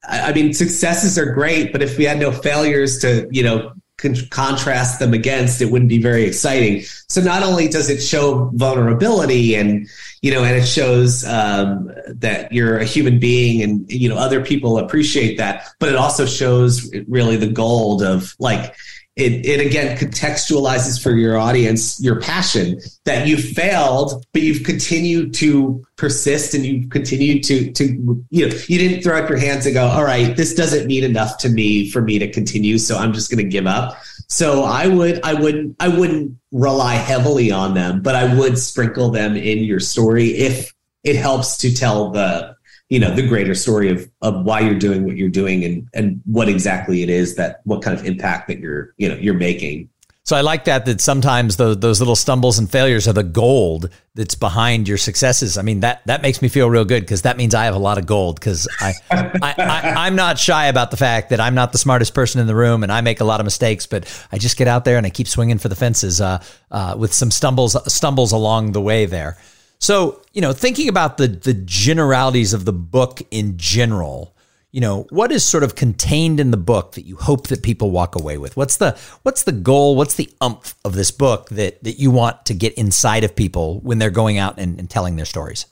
I 0.07 0.31
mean, 0.31 0.53
successes 0.53 1.17
are 1.17 1.33
great, 1.33 1.71
but 1.71 1.81
if 1.81 1.97
we 1.97 2.05
had 2.05 2.19
no 2.19 2.31
failures 2.31 2.99
to, 2.99 3.27
you 3.31 3.43
know, 3.43 3.73
con- 3.97 4.15
contrast 4.29 4.99
them 4.99 5.13
against, 5.13 5.60
it 5.60 5.71
wouldn't 5.71 5.89
be 5.89 6.01
very 6.01 6.23
exciting. 6.23 6.83
So 7.10 7.19
not 7.19 7.41
only 7.41 7.67
does 7.67 7.89
it 7.89 7.99
show 7.99 8.51
vulnerability 8.53 9.55
and, 9.55 9.88
you 10.21 10.31
know, 10.31 10.43
and 10.43 10.55
it 10.55 10.65
shows 10.67 11.25
um, 11.25 11.91
that 12.07 12.51
you're 12.53 12.77
a 12.77 12.86
human 12.86 13.19
being 13.19 13.63
and, 13.63 13.91
you 13.91 14.07
know, 14.07 14.17
other 14.17 14.45
people 14.45 14.77
appreciate 14.77 15.38
that, 15.39 15.67
but 15.79 15.89
it 15.89 15.95
also 15.95 16.27
shows 16.27 16.93
really 17.07 17.38
the 17.38 17.47
gold 17.47 18.03
of 18.03 18.36
like, 18.39 18.75
it, 19.17 19.45
it 19.47 19.65
again 19.65 19.97
contextualizes 19.97 21.01
for 21.01 21.12
your 21.12 21.38
audience 21.38 21.99
your 21.99 22.21
passion 22.21 22.80
that 23.03 23.27
you 23.27 23.36
failed 23.36 24.23
but 24.32 24.43
you've 24.43 24.63
continued 24.63 25.34
to 25.34 25.84
persist 25.95 26.53
and 26.53 26.63
you've 26.63 26.89
continued 26.91 27.43
to 27.43 27.71
to 27.71 28.25
you 28.30 28.47
know 28.47 28.56
you 28.67 28.77
didn't 28.77 29.01
throw 29.01 29.17
up 29.17 29.27
your 29.27 29.39
hands 29.39 29.65
and 29.65 29.73
go 29.73 29.88
all 29.88 30.03
right 30.03 30.38
this 30.38 30.53
doesn't 30.53 30.86
mean 30.86 31.03
enough 31.03 31.38
to 31.39 31.49
me 31.49 31.89
for 31.89 32.01
me 32.01 32.19
to 32.19 32.32
continue 32.32 32.77
so 32.77 32.95
i'm 32.97 33.12
just 33.12 33.32
going 33.32 33.43
to 33.43 33.49
give 33.49 33.65
up. 33.65 33.97
So 34.27 34.63
i 34.63 34.88
would 34.88 35.19
i 35.23 35.34
wouldn't 35.34 35.75
i 35.80 35.88
wouldn't 35.88 36.38
rely 36.51 36.93
heavily 36.93 37.51
on 37.51 37.73
them 37.73 38.01
but 38.01 38.15
i 38.15 38.36
would 38.36 38.58
sprinkle 38.58 39.10
them 39.10 39.36
in 39.36 39.60
your 39.63 39.80
story 39.80 40.30
if 40.30 40.73
it 41.03 41.15
helps 41.15 41.58
to 41.58 41.73
tell 41.73 42.12
the 42.12 42.56
you 42.89 43.00
know 43.00 43.13
the 43.13 43.26
greater 43.28 43.54
story 43.54 43.89
of 43.89 44.10
of 44.21 44.43
why 44.43 44.60
you're 44.60 44.80
doing 44.80 45.06
what 45.06 45.17
you're 45.17 45.30
doing 45.30 45.63
and 45.63 45.88
and 45.93 46.21
what 46.26 46.47
exactly 46.50 47.04
it 47.04 47.10
is 47.10 47.36
that 47.36 47.62
what 47.65 47.82
kind 47.82 47.97
of 47.97 48.06
impact 48.06 48.47
that 48.47 48.60
you're 48.60 48.93
you 48.97 49.10
know 49.10 49.15
you're 49.15 49.34
making 49.34 49.89
so 50.28 50.36
I 50.36 50.41
like 50.41 50.65
that 50.65 50.86
that 50.88 51.00
sometimes 51.00 51.56
those 51.56 51.80
those 51.80 52.02
little 52.02 52.17
stumbles 52.17 52.60
and 52.60 52.69
failures 52.69 53.08
are 53.08 53.13
the 53.13 53.23
gold 53.23 53.89
that's 54.13 54.36
behind 54.36 54.86
your 54.86 54.97
successes. 54.97 55.58
I 55.58 55.62
mean 55.62 55.80
that 55.80 56.02
that 56.06 56.21
makes 56.21 56.41
me 56.41 56.50
feel 56.50 56.69
real 56.69 56.84
good 56.84 57.04
because 57.04 57.21
that 57.21 57.38
means 57.38 57.56
I 57.56 57.63
have 57.63 57.76
a 57.76 57.80
lot 57.80 57.97
of 57.97 58.06
gold 58.06 58.38
because 58.38 58.67
I, 58.82 58.93
I, 59.10 59.54
I 59.95 60.08
am 60.08 60.17
not 60.17 60.38
shy 60.38 60.65
about 60.65 60.91
the 60.91 60.97
fact 60.97 61.30
that 61.30 61.39
I'm 61.39 61.56
not 61.56 61.71
the 61.71 61.78
smartest 61.78 62.13
person 62.13 62.41
in 62.41 62.47
the 62.47 62.56
room 62.56 62.84
and 62.84 62.91
I 62.91 63.00
make 63.00 63.21
a 63.21 63.23
lot 63.23 63.39
of 63.39 63.45
mistakes, 63.45 63.86
but 63.86 64.04
I 64.30 64.38
just 64.38 64.58
get 64.58 64.67
out 64.67 64.84
there 64.84 64.97
and 64.97 65.06
I 65.06 65.12
keep 65.12 65.30
swinging 65.30 65.60
for 65.60 65.69
the 65.69 65.78
fences 65.78 66.19
uh, 66.19 66.43
uh, 66.71 66.95
with 67.00 67.13
some 67.13 67.32
stumbles 67.32 67.78
stumbles 67.89 68.34
along 68.34 68.73
the 68.73 68.82
way 68.82 69.06
there. 69.06 69.38
So, 69.79 70.21
you 70.33 70.41
know, 70.41 70.53
thinking 70.53 70.89
about 70.89 71.17
the 71.17 71.27
the 71.27 71.53
generalities 71.53 72.53
of 72.53 72.65
the 72.65 72.73
book 72.73 73.21
in 73.31 73.57
general, 73.57 74.35
you 74.71 74.81
know, 74.81 75.07
what 75.09 75.31
is 75.31 75.43
sort 75.43 75.63
of 75.63 75.75
contained 75.75 76.39
in 76.39 76.51
the 76.51 76.57
book 76.57 76.93
that 76.93 77.05
you 77.05 77.15
hope 77.15 77.47
that 77.47 77.63
people 77.63 77.91
walk 77.91 78.15
away 78.15 78.37
with? 78.37 78.57
What's 78.57 78.77
the 78.77 78.97
what's 79.23 79.43
the 79.43 79.51
goal? 79.51 79.95
What's 79.95 80.15
the 80.15 80.29
umph 80.41 80.75
of 80.83 80.93
this 80.93 81.11
book 81.11 81.49
that 81.49 81.83
that 81.83 81.99
you 81.99 82.11
want 82.11 82.45
to 82.47 82.53
get 82.53 82.73
inside 82.73 83.23
of 83.23 83.35
people 83.35 83.79
when 83.81 83.99
they're 83.99 84.09
going 84.09 84.37
out 84.37 84.59
and, 84.59 84.79
and 84.79 84.89
telling 84.89 85.15
their 85.15 85.25
stories? 85.25 85.65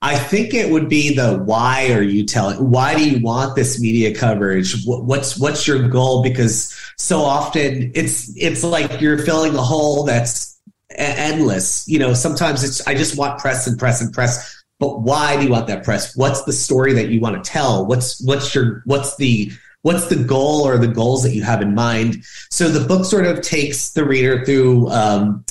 I 0.00 0.16
think 0.16 0.54
it 0.54 0.70
would 0.70 0.88
be 0.88 1.14
the 1.14 1.38
why 1.38 1.90
are 1.92 2.02
you 2.02 2.24
telling? 2.24 2.70
Why 2.70 2.94
do 2.94 3.08
you 3.08 3.20
want 3.20 3.56
this 3.56 3.80
media 3.80 4.14
coverage? 4.14 4.84
What's 4.86 5.38
what's 5.38 5.66
your 5.66 5.88
goal? 5.88 6.22
Because 6.22 6.72
so 6.96 7.20
often 7.20 7.90
it's 7.94 8.32
it's 8.36 8.62
like 8.62 9.00
you're 9.00 9.18
filling 9.18 9.56
a 9.56 9.62
hole 9.62 10.04
that's 10.04 10.57
endless. 10.90 11.86
You 11.88 11.98
know, 11.98 12.14
sometimes 12.14 12.64
it's 12.64 12.86
I 12.86 12.94
just 12.94 13.16
want 13.16 13.38
press 13.38 13.66
and 13.66 13.78
press 13.78 14.00
and 14.00 14.12
press. 14.12 14.54
But 14.78 15.00
why 15.00 15.36
do 15.36 15.44
you 15.44 15.50
want 15.50 15.66
that 15.66 15.84
press? 15.84 16.16
What's 16.16 16.44
the 16.44 16.52
story 16.52 16.92
that 16.94 17.08
you 17.08 17.20
want 17.20 17.42
to 17.42 17.50
tell? 17.50 17.86
What's 17.86 18.22
what's 18.24 18.54
your 18.54 18.82
what's 18.84 19.16
the 19.16 19.50
what's 19.82 20.06
the 20.06 20.22
goal 20.22 20.66
or 20.66 20.78
the 20.78 20.88
goals 20.88 21.22
that 21.24 21.34
you 21.34 21.42
have 21.42 21.62
in 21.62 21.74
mind? 21.74 22.24
So 22.50 22.68
the 22.68 22.86
book 22.86 23.04
sort 23.04 23.26
of 23.26 23.42
takes 23.42 23.90
the 23.90 24.04
reader 24.04 24.44
through 24.44 24.88
um, 24.90 25.44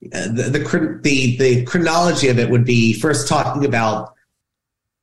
the, 0.00 0.50
the 0.50 1.00
the 1.02 1.36
the 1.36 1.64
chronology 1.64 2.28
of 2.28 2.38
it 2.38 2.50
would 2.50 2.64
be 2.64 2.94
first 2.94 3.28
talking 3.28 3.64
about 3.64 4.14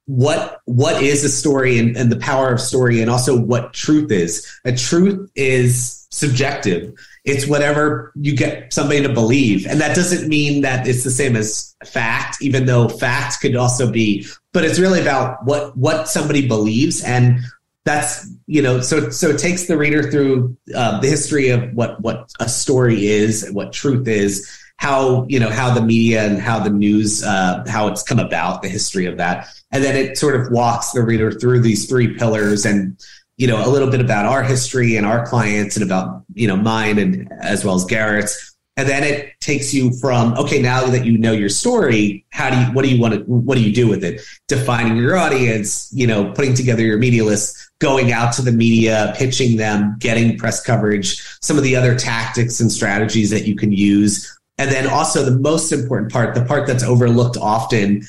what 0.05 0.59
what 0.65 1.01
is 1.01 1.23
a 1.23 1.29
story 1.29 1.79
and, 1.79 1.95
and 1.95 2.11
the 2.11 2.17
power 2.17 2.51
of 2.51 2.59
story 2.59 3.01
and 3.01 3.09
also 3.09 3.39
what 3.39 3.73
truth 3.73 4.11
is. 4.11 4.45
A 4.65 4.75
truth 4.75 5.31
is 5.35 6.07
subjective 6.11 6.93
it's 7.23 7.47
whatever 7.47 8.11
you 8.15 8.35
get 8.35 8.73
somebody 8.73 9.01
to 9.03 9.13
believe. 9.13 9.67
And 9.67 9.79
that 9.79 9.95
doesn't 9.95 10.27
mean 10.27 10.61
that 10.61 10.87
it's 10.87 11.03
the 11.03 11.11
same 11.11 11.35
as 11.35 11.75
fact, 11.85 12.41
even 12.41 12.65
though 12.65 12.89
fact 12.89 13.41
could 13.41 13.55
also 13.55 13.91
be, 13.91 14.25
but 14.53 14.65
it's 14.65 14.79
really 14.79 15.01
about 15.01 15.45
what, 15.45 15.77
what 15.77 16.07
somebody 16.07 16.47
believes 16.47 17.03
and 17.03 17.39
that's 17.83 18.29
you 18.45 18.61
know 18.61 18.79
so 18.79 19.09
so 19.09 19.29
it 19.29 19.39
takes 19.39 19.65
the 19.65 19.77
reader 19.77 20.03
through 20.11 20.55
uh, 20.75 20.99
the 20.99 21.07
history 21.07 21.49
of 21.49 21.73
what 21.73 21.99
what 22.01 22.31
a 22.39 22.47
story 22.47 23.07
is 23.07 23.49
what 23.53 23.73
truth 23.73 24.07
is 24.07 24.47
how 24.77 25.25
you 25.27 25.39
know 25.39 25.49
how 25.49 25.73
the 25.73 25.81
media 25.81 26.23
and 26.23 26.39
how 26.39 26.59
the 26.59 26.69
news 26.69 27.23
uh, 27.23 27.63
how 27.67 27.87
it's 27.87 28.03
come 28.03 28.19
about 28.19 28.61
the 28.61 28.69
history 28.69 29.07
of 29.07 29.17
that 29.17 29.47
and 29.71 29.83
then 29.83 29.95
it 29.95 30.15
sort 30.15 30.39
of 30.39 30.51
walks 30.51 30.91
the 30.91 31.01
reader 31.01 31.31
through 31.31 31.59
these 31.59 31.89
three 31.89 32.15
pillars 32.15 32.65
and 32.65 32.99
you 33.41 33.47
know 33.47 33.65
a 33.65 33.69
little 33.69 33.89
bit 33.89 33.99
about 33.99 34.27
our 34.27 34.43
history 34.43 34.95
and 34.97 35.05
our 35.05 35.25
clients 35.25 35.75
and 35.75 35.83
about 35.83 36.23
you 36.35 36.47
know 36.47 36.55
mine 36.55 36.99
and 36.99 37.27
as 37.41 37.65
well 37.65 37.73
as 37.73 37.83
garrett's. 37.85 38.55
And 38.77 38.87
then 38.87 39.03
it 39.03 39.33
takes 39.41 39.73
you 39.73 39.91
from 39.99 40.33
okay 40.37 40.61
now 40.61 40.85
that 40.85 41.05
you 41.05 41.17
know 41.17 41.31
your 41.31 41.49
story 41.49 42.23
how 42.29 42.51
do 42.51 42.57
you 42.57 42.65
what 42.73 42.85
do 42.85 42.89
you 42.93 43.01
want 43.01 43.15
to 43.15 43.19
what 43.21 43.55
do 43.55 43.63
you 43.63 43.73
do 43.73 43.87
with 43.87 44.03
it? 44.03 44.21
Defining 44.47 44.95
your 44.95 45.17
audience 45.17 45.89
you 45.91 46.05
know 46.05 46.31
putting 46.33 46.53
together 46.53 46.83
your 46.83 46.99
media 46.99 47.23
list 47.23 47.57
going 47.79 48.11
out 48.11 48.31
to 48.33 48.43
the 48.43 48.51
media 48.51 49.11
pitching 49.17 49.57
them 49.57 49.95
getting 49.97 50.37
press 50.37 50.63
coverage 50.63 51.19
some 51.41 51.57
of 51.57 51.63
the 51.63 51.75
other 51.75 51.95
tactics 51.97 52.59
and 52.59 52.71
strategies 52.71 53.31
that 53.31 53.47
you 53.47 53.55
can 53.55 53.71
use. 53.71 54.37
And 54.59 54.69
then 54.69 54.85
also 54.85 55.25
the 55.25 55.39
most 55.39 55.71
important 55.71 56.11
part 56.11 56.35
the 56.35 56.45
part 56.45 56.67
that's 56.67 56.83
overlooked 56.83 57.37
often 57.37 58.03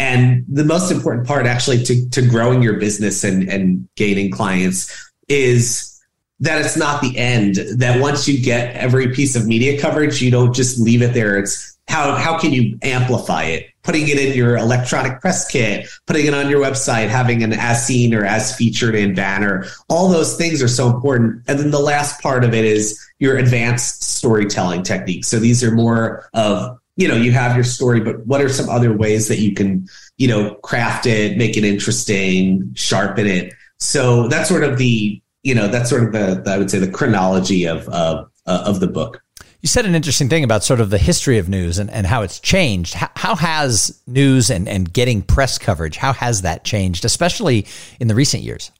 and 0.00 0.46
the 0.48 0.64
most 0.64 0.90
important 0.90 1.26
part 1.26 1.44
actually 1.44 1.84
to, 1.84 2.08
to 2.08 2.22
growing 2.26 2.62
your 2.62 2.80
business 2.80 3.22
and, 3.22 3.50
and 3.50 3.86
gaining 3.96 4.30
clients 4.30 4.90
is 5.28 6.02
that 6.40 6.58
it's 6.64 6.74
not 6.74 7.02
the 7.02 7.18
end. 7.18 7.56
That 7.76 8.00
once 8.00 8.26
you 8.26 8.42
get 8.42 8.74
every 8.74 9.12
piece 9.12 9.36
of 9.36 9.46
media 9.46 9.78
coverage, 9.78 10.22
you 10.22 10.30
don't 10.30 10.54
just 10.54 10.80
leave 10.80 11.02
it 11.02 11.12
there. 11.12 11.38
It's 11.38 11.76
how 11.86 12.14
how 12.14 12.38
can 12.38 12.50
you 12.50 12.78
amplify 12.80 13.44
it? 13.44 13.66
Putting 13.82 14.08
it 14.08 14.18
in 14.18 14.34
your 14.34 14.56
electronic 14.56 15.20
press 15.20 15.46
kit, 15.46 15.86
putting 16.06 16.24
it 16.24 16.32
on 16.32 16.48
your 16.48 16.64
website, 16.64 17.08
having 17.08 17.42
an 17.42 17.52
as 17.52 17.86
seen 17.86 18.14
or 18.14 18.24
as 18.24 18.56
featured 18.56 18.94
in 18.94 19.14
banner. 19.14 19.66
All 19.90 20.08
those 20.08 20.34
things 20.38 20.62
are 20.62 20.68
so 20.68 20.88
important. 20.88 21.42
And 21.46 21.58
then 21.58 21.70
the 21.70 21.78
last 21.78 22.22
part 22.22 22.42
of 22.42 22.54
it 22.54 22.64
is 22.64 22.98
your 23.18 23.36
advanced 23.36 24.02
storytelling 24.02 24.82
techniques. 24.82 25.28
So 25.28 25.38
these 25.38 25.62
are 25.62 25.72
more 25.72 26.30
of 26.32 26.79
you 27.00 27.08
know 27.08 27.16
you 27.16 27.32
have 27.32 27.54
your 27.54 27.64
story 27.64 28.00
but 28.00 28.26
what 28.26 28.40
are 28.40 28.48
some 28.48 28.68
other 28.68 28.92
ways 28.96 29.28
that 29.28 29.38
you 29.38 29.54
can 29.54 29.88
you 30.18 30.28
know 30.28 30.54
craft 30.56 31.06
it 31.06 31.36
make 31.36 31.56
it 31.56 31.64
interesting 31.64 32.70
sharpen 32.74 33.26
it 33.26 33.54
so 33.78 34.28
that's 34.28 34.48
sort 34.48 34.62
of 34.62 34.78
the 34.78 35.20
you 35.42 35.54
know 35.54 35.68
that's 35.68 35.90
sort 35.90 36.04
of 36.04 36.12
the, 36.12 36.42
the 36.44 36.50
I 36.50 36.58
would 36.58 36.70
say 36.70 36.78
the 36.78 36.90
chronology 36.90 37.66
of 37.66 37.88
of 37.88 38.30
uh, 38.46 38.64
of 38.66 38.80
the 38.80 38.86
book. 38.86 39.22
You 39.60 39.68
said 39.68 39.84
an 39.84 39.94
interesting 39.94 40.30
thing 40.30 40.42
about 40.42 40.64
sort 40.64 40.80
of 40.80 40.88
the 40.88 40.98
history 40.98 41.36
of 41.36 41.48
news 41.48 41.78
and, 41.78 41.90
and 41.90 42.06
how 42.06 42.22
it's 42.22 42.40
changed. 42.40 42.94
How, 42.94 43.10
how 43.14 43.34
has 43.34 44.00
news 44.06 44.48
and, 44.48 44.66
and 44.66 44.90
getting 44.90 45.20
press 45.20 45.58
coverage, 45.58 45.98
how 45.98 46.14
has 46.14 46.42
that 46.42 46.64
changed, 46.64 47.04
especially 47.04 47.66
in 47.98 48.08
the 48.08 48.14
recent 48.14 48.42
years? 48.42 48.72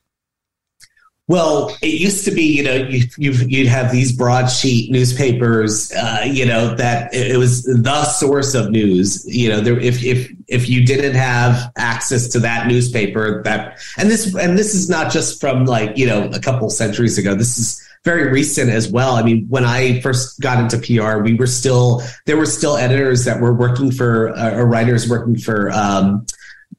Well, 1.30 1.76
it 1.80 2.00
used 2.00 2.24
to 2.24 2.32
be, 2.32 2.42
you 2.42 2.64
know, 2.64 2.74
you, 2.74 3.04
you'd 3.16 3.68
have 3.68 3.92
these 3.92 4.10
broadsheet 4.10 4.90
newspapers, 4.90 5.92
uh, 5.92 6.24
you 6.26 6.44
know, 6.44 6.74
that 6.74 7.14
it 7.14 7.36
was 7.36 7.62
the 7.62 8.04
source 8.06 8.56
of 8.56 8.72
news. 8.72 9.24
You 9.32 9.50
know, 9.50 9.60
there, 9.60 9.78
if 9.78 10.02
if 10.02 10.28
if 10.48 10.68
you 10.68 10.84
didn't 10.84 11.14
have 11.14 11.70
access 11.76 12.26
to 12.30 12.40
that 12.40 12.66
newspaper, 12.66 13.44
that 13.44 13.78
and 13.96 14.10
this 14.10 14.34
and 14.34 14.58
this 14.58 14.74
is 14.74 14.90
not 14.90 15.12
just 15.12 15.40
from 15.40 15.66
like 15.66 15.96
you 15.96 16.04
know 16.04 16.28
a 16.30 16.40
couple 16.40 16.68
centuries 16.68 17.16
ago. 17.16 17.36
This 17.36 17.58
is 17.58 17.80
very 18.02 18.32
recent 18.32 18.68
as 18.68 18.90
well. 18.90 19.14
I 19.14 19.22
mean, 19.22 19.46
when 19.48 19.64
I 19.64 20.00
first 20.00 20.40
got 20.40 20.58
into 20.58 20.78
PR, 20.78 21.22
we 21.22 21.34
were 21.34 21.46
still 21.46 22.02
there 22.26 22.38
were 22.38 22.44
still 22.44 22.76
editors 22.76 23.24
that 23.26 23.40
were 23.40 23.54
working 23.54 23.92
for 23.92 24.36
uh, 24.36 24.56
or 24.56 24.66
writers 24.66 25.08
working 25.08 25.38
for. 25.38 25.70
Um, 25.70 26.26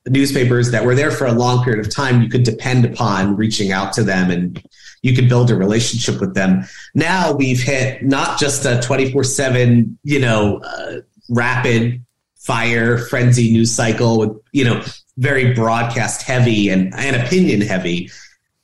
newspapers 0.07 0.71
that 0.71 0.85
were 0.85 0.95
there 0.95 1.11
for 1.11 1.27
a 1.27 1.31
long 1.31 1.63
period 1.63 1.85
of 1.85 1.93
time, 1.93 2.21
you 2.21 2.29
could 2.29 2.43
depend 2.43 2.85
upon 2.85 3.35
reaching 3.35 3.71
out 3.71 3.93
to 3.93 4.03
them 4.03 4.31
and 4.31 4.63
you 5.01 5.15
could 5.15 5.29
build 5.29 5.49
a 5.51 5.55
relationship 5.55 6.19
with 6.19 6.33
them. 6.33 6.63
Now 6.93 7.33
we've 7.33 7.61
hit 7.61 8.03
not 8.03 8.39
just 8.39 8.65
a 8.65 8.81
24 8.81 9.23
seven, 9.23 9.97
you 10.03 10.19
know, 10.19 10.59
uh, 10.59 10.97
rapid 11.29 12.03
fire 12.35 12.97
frenzy 12.97 13.51
news 13.51 13.73
cycle 13.73 14.19
with, 14.19 14.41
you 14.51 14.63
know, 14.63 14.83
very 15.17 15.53
broadcast 15.53 16.23
heavy 16.23 16.69
and, 16.69 16.93
and 16.95 17.15
opinion 17.15 17.61
heavy. 17.61 18.09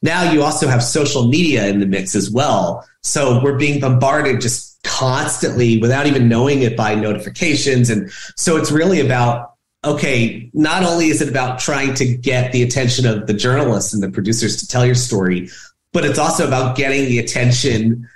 Now 0.01 0.31
you 0.31 0.43
also 0.43 0.67
have 0.67 0.83
social 0.83 1.27
media 1.27 1.67
in 1.67 1.79
the 1.79 1.85
mix 1.85 2.15
as 2.15 2.29
well. 2.29 2.87
So 3.01 3.41
we're 3.43 3.57
being 3.57 3.79
bombarded 3.79 4.41
just 4.41 4.81
constantly 4.83 5.79
without 5.79 6.07
even 6.07 6.29
knowing 6.29 6.61
it 6.61 6.77
by 6.77 6.95
notifications. 6.95 7.89
And 7.89 8.11
so 8.35 8.57
it's 8.57 8.71
really 8.71 8.99
about 8.99 9.56
okay, 9.83 10.49
not 10.53 10.83
only 10.83 11.07
is 11.07 11.21
it 11.21 11.29
about 11.29 11.59
trying 11.59 11.93
to 11.95 12.17
get 12.17 12.51
the 12.51 12.63
attention 12.63 13.05
of 13.05 13.27
the 13.27 13.33
journalists 13.33 13.93
and 13.93 14.01
the 14.01 14.09
producers 14.09 14.57
to 14.57 14.67
tell 14.67 14.85
your 14.85 14.95
story, 14.95 15.49
but 15.93 16.05
it's 16.05 16.19
also 16.19 16.47
about 16.47 16.75
getting 16.75 17.05
the 17.05 17.19
attention 17.19 18.07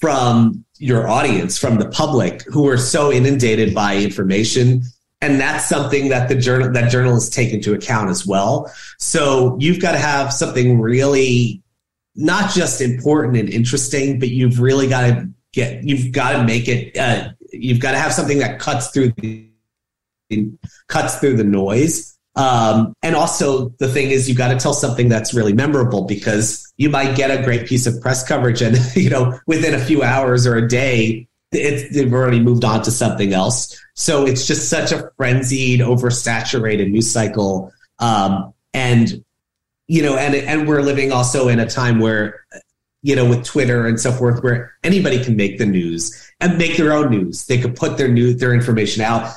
from 0.00 0.64
your 0.78 1.06
audience, 1.06 1.58
from 1.58 1.78
the 1.78 1.88
public 1.88 2.42
who 2.44 2.68
are 2.68 2.76
so 2.76 3.12
inundated 3.12 3.74
by 3.74 3.96
information. 3.96 4.82
And 5.20 5.40
that's 5.40 5.68
something 5.68 6.08
that 6.08 6.28
the 6.28 6.34
journal 6.34 6.72
that 6.72 6.90
journalists 6.90 7.34
take 7.34 7.52
into 7.52 7.74
account 7.74 8.10
as 8.10 8.26
well. 8.26 8.72
So 8.98 9.56
you've 9.60 9.80
got 9.80 9.92
to 9.92 9.98
have 9.98 10.32
something 10.32 10.80
really 10.80 11.62
not 12.16 12.50
just 12.50 12.80
important 12.80 13.36
and 13.36 13.48
interesting, 13.48 14.18
but 14.18 14.30
you've 14.30 14.60
really 14.60 14.88
got 14.88 15.02
to 15.02 15.28
get 15.52 15.84
you've 15.84 16.12
got 16.12 16.32
to 16.32 16.44
make 16.44 16.66
it 16.66 16.96
uh, 16.96 17.30
you've 17.52 17.78
got 17.78 17.92
to 17.92 17.98
have 17.98 18.12
something 18.12 18.38
that 18.38 18.58
cuts 18.58 18.88
through 18.88 19.12
the 19.18 19.51
cuts 20.88 21.16
through 21.16 21.36
the 21.36 21.44
noise. 21.44 22.16
Um, 22.34 22.94
and 23.02 23.14
also 23.14 23.70
the 23.78 23.88
thing 23.88 24.10
is 24.10 24.28
you 24.28 24.34
got 24.34 24.52
to 24.52 24.58
tell 24.58 24.72
something 24.72 25.08
that's 25.08 25.34
really 25.34 25.52
memorable 25.52 26.04
because 26.04 26.72
you 26.78 26.88
might 26.88 27.14
get 27.14 27.30
a 27.30 27.42
great 27.42 27.66
piece 27.66 27.86
of 27.86 28.00
press 28.00 28.26
coverage 28.26 28.62
and 28.62 28.78
you 28.96 29.10
know 29.10 29.38
within 29.46 29.74
a 29.74 29.78
few 29.78 30.02
hours 30.02 30.46
or 30.46 30.56
a 30.56 30.66
day 30.66 31.28
it, 31.52 31.92
they've 31.92 32.12
already 32.12 32.40
moved 32.40 32.64
on 32.64 32.82
to 32.82 32.90
something 32.90 33.32
else. 33.32 33.78
So 33.94 34.26
it's 34.26 34.46
just 34.46 34.68
such 34.68 34.92
a 34.92 35.10
frenzied, 35.16 35.80
oversaturated 35.80 36.90
news 36.90 37.10
cycle. 37.10 37.72
Um, 37.98 38.54
and 38.72 39.22
you 39.86 40.02
know, 40.02 40.16
and 40.16 40.34
and 40.34 40.66
we're 40.66 40.82
living 40.82 41.12
also 41.12 41.48
in 41.48 41.60
a 41.60 41.68
time 41.68 42.00
where 42.00 42.46
you 43.02 43.14
know 43.14 43.28
with 43.28 43.44
Twitter 43.44 43.86
and 43.86 44.00
so 44.00 44.12
forth, 44.12 44.42
where 44.42 44.72
anybody 44.82 45.22
can 45.22 45.36
make 45.36 45.58
the 45.58 45.66
news 45.66 46.30
and 46.40 46.56
make 46.56 46.76
their 46.76 46.92
own 46.92 47.10
news. 47.10 47.46
They 47.46 47.58
could 47.58 47.76
put 47.76 47.98
their 47.98 48.08
new 48.08 48.32
their 48.32 48.54
information 48.54 49.02
out 49.02 49.30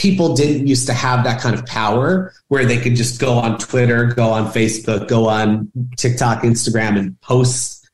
people 0.00 0.34
didn't 0.34 0.66
used 0.66 0.86
to 0.86 0.94
have 0.94 1.24
that 1.24 1.42
kind 1.42 1.54
of 1.54 1.66
power 1.66 2.32
where 2.48 2.64
they 2.64 2.78
could 2.78 2.96
just 2.96 3.20
go 3.20 3.34
on 3.34 3.58
Twitter, 3.58 4.06
go 4.06 4.30
on 4.30 4.46
Facebook, 4.46 5.06
go 5.06 5.28
on 5.28 5.70
TikTok, 5.98 6.42
Instagram, 6.42 6.98
and 6.98 7.20
post 7.20 7.86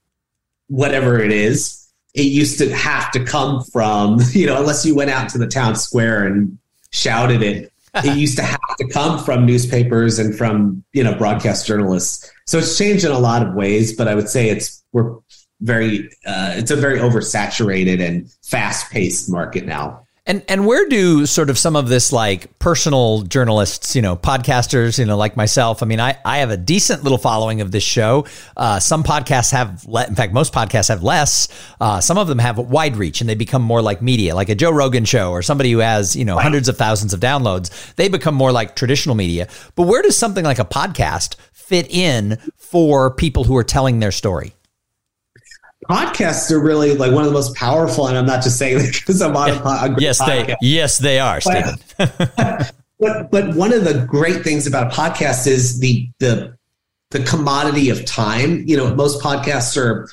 whatever 0.68 1.18
it 1.18 1.32
is. 1.32 1.88
It 2.14 2.26
used 2.26 2.58
to 2.58 2.72
have 2.72 3.10
to 3.10 3.24
come 3.24 3.64
from, 3.64 4.20
you 4.30 4.46
know, 4.46 4.56
unless 4.56 4.86
you 4.86 4.94
went 4.94 5.10
out 5.10 5.30
to 5.30 5.38
the 5.38 5.48
town 5.48 5.74
square 5.74 6.24
and 6.24 6.56
shouted 6.92 7.42
it. 7.42 7.72
it 7.96 8.16
used 8.16 8.36
to 8.36 8.44
have 8.44 8.76
to 8.78 8.86
come 8.86 9.18
from 9.24 9.44
newspapers 9.44 10.20
and 10.20 10.38
from, 10.38 10.84
you 10.92 11.02
know, 11.02 11.12
broadcast 11.12 11.66
journalists. 11.66 12.30
So 12.46 12.58
it's 12.58 12.78
changed 12.78 13.04
in 13.04 13.10
a 13.10 13.18
lot 13.18 13.44
of 13.44 13.54
ways, 13.54 13.96
but 13.96 14.06
I 14.06 14.14
would 14.14 14.28
say 14.28 14.48
it's 14.48 14.84
we're 14.92 15.16
very 15.60 16.08
uh, 16.24 16.54
it's 16.54 16.70
a 16.70 16.76
very 16.76 17.00
oversaturated 17.00 18.00
and 18.00 18.30
fast 18.44 18.92
paced 18.92 19.28
market 19.28 19.66
now. 19.66 20.05
And 20.28 20.42
and 20.48 20.66
where 20.66 20.88
do 20.88 21.24
sort 21.24 21.50
of 21.50 21.58
some 21.58 21.76
of 21.76 21.88
this 21.88 22.12
like 22.12 22.58
personal 22.58 23.22
journalists, 23.22 23.94
you 23.94 24.02
know, 24.02 24.16
podcasters, 24.16 24.98
you 24.98 25.04
know, 25.04 25.16
like 25.16 25.36
myself? 25.36 25.84
I 25.84 25.86
mean, 25.86 26.00
I, 26.00 26.18
I 26.24 26.38
have 26.38 26.50
a 26.50 26.56
decent 26.56 27.04
little 27.04 27.18
following 27.18 27.60
of 27.60 27.70
this 27.70 27.84
show. 27.84 28.26
Uh, 28.56 28.80
some 28.80 29.04
podcasts 29.04 29.52
have, 29.52 29.84
le- 29.86 30.04
in 30.04 30.16
fact, 30.16 30.32
most 30.32 30.52
podcasts 30.52 30.88
have 30.88 31.04
less. 31.04 31.46
Uh, 31.80 32.00
some 32.00 32.18
of 32.18 32.26
them 32.26 32.40
have 32.40 32.58
wide 32.58 32.96
reach 32.96 33.20
and 33.20 33.30
they 33.30 33.36
become 33.36 33.62
more 33.62 33.80
like 33.80 34.02
media, 34.02 34.34
like 34.34 34.48
a 34.48 34.56
Joe 34.56 34.72
Rogan 34.72 35.04
show 35.04 35.30
or 35.30 35.42
somebody 35.42 35.70
who 35.70 35.78
has 35.78 36.16
you 36.16 36.24
know 36.24 36.38
hundreds 36.38 36.68
of 36.68 36.76
thousands 36.76 37.14
of 37.14 37.20
downloads. 37.20 37.94
They 37.94 38.08
become 38.08 38.34
more 38.34 38.50
like 38.50 38.74
traditional 38.74 39.14
media. 39.14 39.46
But 39.76 39.84
where 39.84 40.02
does 40.02 40.18
something 40.18 40.44
like 40.44 40.58
a 40.58 40.64
podcast 40.64 41.36
fit 41.52 41.88
in 41.88 42.38
for 42.56 43.12
people 43.12 43.44
who 43.44 43.56
are 43.56 43.64
telling 43.64 44.00
their 44.00 44.10
story? 44.10 44.55
Podcasts 45.88 46.50
are 46.50 46.60
really 46.60 46.94
like 46.96 47.12
one 47.12 47.22
of 47.22 47.28
the 47.28 47.34
most 47.34 47.54
powerful, 47.54 48.08
and 48.08 48.16
I'm 48.16 48.26
not 48.26 48.42
just 48.42 48.58
saying 48.58 48.78
that 48.78 48.92
because 48.92 49.22
I'm 49.22 49.36
on 49.36 49.50
a, 49.50 49.54
a 49.54 49.96
yes, 49.98 50.20
podcast. 50.20 50.46
they 50.46 50.56
yes 50.60 50.98
they 50.98 51.18
are, 51.18 51.40
Stephen. 51.40 51.76
but 52.98 53.30
but 53.30 53.54
one 53.54 53.72
of 53.72 53.84
the 53.84 54.04
great 54.06 54.42
things 54.42 54.66
about 54.66 54.92
a 54.92 54.96
podcast 54.96 55.46
is 55.46 55.80
the 55.80 56.08
the 56.18 56.56
the 57.10 57.22
commodity 57.24 57.90
of 57.90 58.04
time. 58.04 58.64
You 58.66 58.76
know, 58.76 58.94
most 58.94 59.22
podcasts 59.22 59.76
are 59.76 60.08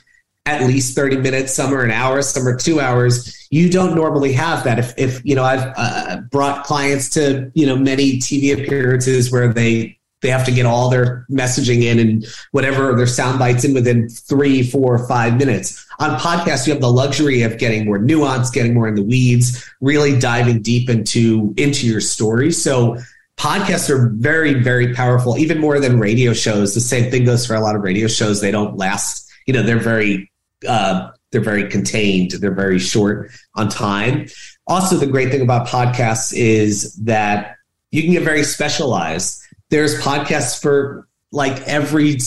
at 0.46 0.62
least 0.64 0.94
30 0.94 1.18
minutes 1.18 1.54
some 1.54 1.74
are 1.74 1.84
an 1.84 1.92
hour 1.92 2.22
some 2.22 2.46
are 2.46 2.58
two 2.58 2.82
hours 2.82 3.48
you 3.50 3.70
don't 3.70 3.96
normally 3.96 4.34
have 4.34 4.64
that 4.66 4.78
if, 4.78 4.94
if 4.98 5.24
you 5.24 5.36
know 5.36 5.44
i've 5.44 5.74
uh, 5.78 6.18
brought 6.32 6.66
clients 6.66 7.10
to 7.10 7.50
you 7.54 7.66
know 7.66 7.78
many 7.78 8.18
tv 8.18 8.54
appearances 8.54 9.32
where 9.32 9.54
they 9.54 9.98
they 10.24 10.30
have 10.30 10.46
to 10.46 10.52
get 10.52 10.66
all 10.66 10.90
their 10.90 11.28
messaging 11.30 11.84
in 11.84 12.00
and 12.00 12.26
whatever 12.52 12.96
their 12.96 13.06
sound 13.06 13.38
bites 13.38 13.64
in 13.64 13.74
within 13.74 14.10
three, 14.10 14.64
four, 14.64 15.06
five 15.08 15.38
minutes. 15.38 15.86
On 16.00 16.18
podcasts, 16.18 16.66
you 16.66 16.74
have 16.74 16.82
the 16.82 16.92
luxury 16.92 17.44
of 17.44 17.60
getting 17.60 17.86
more 17.86 18.00
nuance, 18.00 18.50
getting 18.50 18.74
more 18.74 18.88
in 18.88 18.96
the 18.96 19.04
weeds, 19.04 19.70
really 19.82 20.18
diving 20.18 20.62
deep 20.62 20.90
into 20.90 21.54
into 21.58 21.86
your 21.86 22.02
story. 22.02 22.52
So 22.52 22.98
podcasts 23.38 23.90
are 23.90 24.10
very, 24.16 24.54
very 24.54 24.94
powerful, 24.96 25.38
even 25.38 25.60
more 25.60 25.80
than 25.80 26.00
radio 26.00 26.34
shows. 26.34 26.74
The 26.74 26.82
same 26.82 27.12
thing 27.12 27.26
goes 27.26 27.46
for 27.46 27.56
a 27.56 27.60
lot 27.60 27.76
of 27.76 27.84
radio 27.84 28.08
shows. 28.08 28.42
They 28.42 28.52
don't 28.52 28.78
last, 28.78 29.30
you 29.46 29.54
know, 29.54 29.62
they're 29.62 29.78
very, 29.78 30.32
uh, 30.68 31.12
they're 31.32 31.42
very 31.42 31.70
contained. 31.70 32.32
They're 32.32 32.56
very 32.56 32.80
short 32.80 33.30
on 33.56 33.70
time. 33.70 34.28
Also, 34.68 34.96
the 34.96 35.08
great 35.08 35.30
thing 35.30 35.42
about 35.42 35.68
podcasts 35.68 36.34
is 36.34 36.96
that 37.04 37.58
you 37.92 38.02
can 38.02 38.12
get 38.12 38.24
very 38.24 38.44
specialized. 38.44 39.43
There's 39.74 40.00
podcasts 40.00 40.62
for 40.62 41.08
like 41.32 41.60
every 41.68 42.20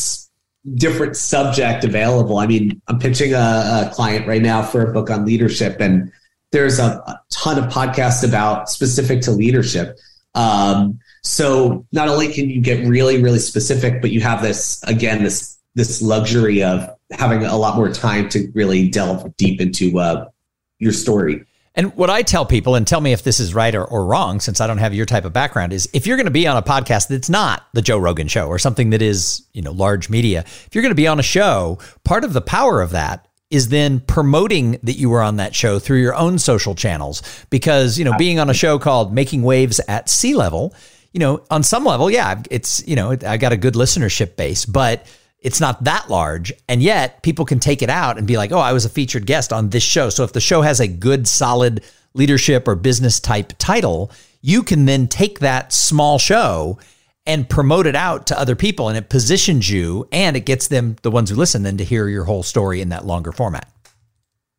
different 0.75 1.17
subject 1.17 1.85
available. 1.85 2.39
I 2.39 2.49
mean, 2.49 2.83
I'm 2.89 2.99
pitching 2.99 3.35
a, 3.35 3.37
a 3.87 3.91
client 3.95 4.27
right 4.27 4.43
now 4.43 4.65
for 4.65 4.91
a 4.91 4.93
book 4.93 5.11
on 5.11 5.25
leadership, 5.25 5.77
and 5.79 6.11
there's 6.51 6.81
a, 6.81 6.87
a 6.87 7.21
ton 7.31 7.57
of 7.63 7.73
podcasts 7.73 8.27
about 8.27 8.69
specific 8.69 9.21
to 9.23 9.31
leadership. 9.31 9.97
Um, 10.35 10.99
so 11.23 11.87
not 11.93 12.09
only 12.09 12.33
can 12.33 12.51
you 12.51 12.61
get 12.61 12.85
really, 12.85 13.23
really 13.23 13.39
specific, 13.39 14.03
but 14.03 14.11
you 14.11 14.21
have 14.23 14.43
this 14.43 14.83
again 14.83 15.23
this 15.23 15.57
this 15.77 16.03
luxury 16.03 16.65
of 16.65 16.91
having 17.13 17.45
a 17.45 17.57
lot 17.57 17.77
more 17.77 17.93
time 17.93 18.29
to 18.31 18.51
really 18.57 18.89
delve 18.89 19.37
deep 19.37 19.61
into 19.61 20.01
uh, 20.01 20.29
your 20.81 20.93
story. 20.93 21.45
And 21.77 21.95
what 21.95 22.09
I 22.09 22.23
tell 22.23 22.47
people, 22.47 22.75
and 22.75 22.87
tell 22.87 23.03
me 23.03 23.13
if 23.13 23.23
this 23.23 23.39
is 23.39 23.55
right 23.55 23.75
or, 23.75 23.85
or 23.85 24.07
wrong, 24.07 24.41
since 24.41 24.63
I 24.63 24.67
don't 24.67 24.79
have 24.79 24.95
your 24.95 25.05
type 25.05 25.27
of 25.27 25.35
background, 25.35 25.75
is 25.75 25.89
if 25.93 26.07
you're 26.07 26.17
going 26.17 26.25
to 26.25 26.31
be 26.31 26.47
on 26.47 26.57
a 26.57 26.63
podcast 26.63 27.09
that's 27.09 27.29
not 27.29 27.67
the 27.75 27.83
Joe 27.83 27.99
Rogan 27.99 28.29
show 28.29 28.49
or 28.49 28.59
something 28.59 28.91
that 28.91 29.03
is, 29.03 29.47
you 29.53 29.61
know, 29.61 29.73
large 29.73 30.09
media, 30.09 30.41
if 30.41 30.71
you're 30.73 30.83
going 30.83 30.91
to 30.91 30.95
be 30.95 31.07
on 31.07 31.21
a 31.21 31.23
show, 31.23 31.79
part 32.03 32.25
of 32.25 32.33
the 32.33 32.41
power 32.41 32.81
of 32.81 32.91
that 32.91 33.29
is 33.51 33.69
then 33.69 34.01
promoting 34.01 34.73
that 34.83 34.95
you 34.95 35.11
were 35.11 35.23
on 35.23 35.37
that 35.37 35.55
show 35.55 35.79
through 35.79 36.01
your 36.01 36.15
own 36.15 36.39
social 36.39 36.75
channels. 36.75 37.23
Because, 37.51 37.99
you 37.99 38.05
know, 38.05 38.17
being 38.17 38.41
on 38.41 38.49
a 38.49 38.55
show 38.55 38.79
called 38.79 39.13
Making 39.13 39.43
Waves 39.43 39.79
at 39.87 40.09
Sea 40.09 40.35
Level, 40.35 40.75
you 41.13 41.21
know, 41.21 41.45
on 41.51 41.63
some 41.63 41.85
level, 41.85 42.11
yeah, 42.11 42.43
it's, 42.51 42.87
you 42.89 42.97
know, 42.97 43.17
I 43.27 43.37
got 43.37 43.53
a 43.53 43.57
good 43.57 43.75
listenership 43.75 44.37
base, 44.37 44.65
but 44.65 45.07
it's 45.41 45.61
not 45.61 45.85
that 45.85 46.09
large. 46.09 46.53
And 46.69 46.83
yet 46.83 47.23
people 47.23 47.45
can 47.45 47.61
take 47.61 47.83
it 47.83 47.91
out 47.91 48.19
and 48.19 48.27
be 48.27 48.37
like, 48.37 48.53
oh, 48.53 48.59
I 48.59 48.73
was 48.73 48.85
a 48.85 48.91
featured 48.91 49.27
guest 49.27 49.53
on 49.53 49.71
this 49.71 49.83
show. 49.83 50.09
So 50.11 50.25
if 50.25 50.33
the 50.33 50.41
show 50.41 50.63
has 50.63 50.81
a 50.81 50.89
good, 50.89 51.29
solid 51.29 51.83
leadership 52.15 52.67
or 52.67 52.75
business 52.75 53.21
type 53.21 53.53
title, 53.59 54.11
you 54.41 54.63
can 54.63 54.87
then 54.87 55.09
take 55.09 55.41
that 55.41 55.73
small 55.73 56.19
show 56.19 56.79
and 57.27 57.49
promote 57.49 57.87
it 57.87 57.97
out 57.97 58.27
to 58.29 58.39
other 58.39 58.57
people. 58.57 58.89
And 58.89 58.97
it 58.97 59.11
positions 59.11 59.69
you 59.69 60.09
and 60.13 60.37
it 60.37 60.47
gets 60.47 60.69
them, 60.69 60.97
the 61.03 61.11
ones 61.11 61.31
who 61.31 61.37
listen, 61.37 61.63
then 61.63 61.77
to 61.79 61.85
hear 61.85 62.09
your 62.09 62.25
whole 62.25 62.43
story 62.43 62.81
in 62.81 62.89
that 62.91 63.05
longer 63.05 63.33
format. 63.33 63.71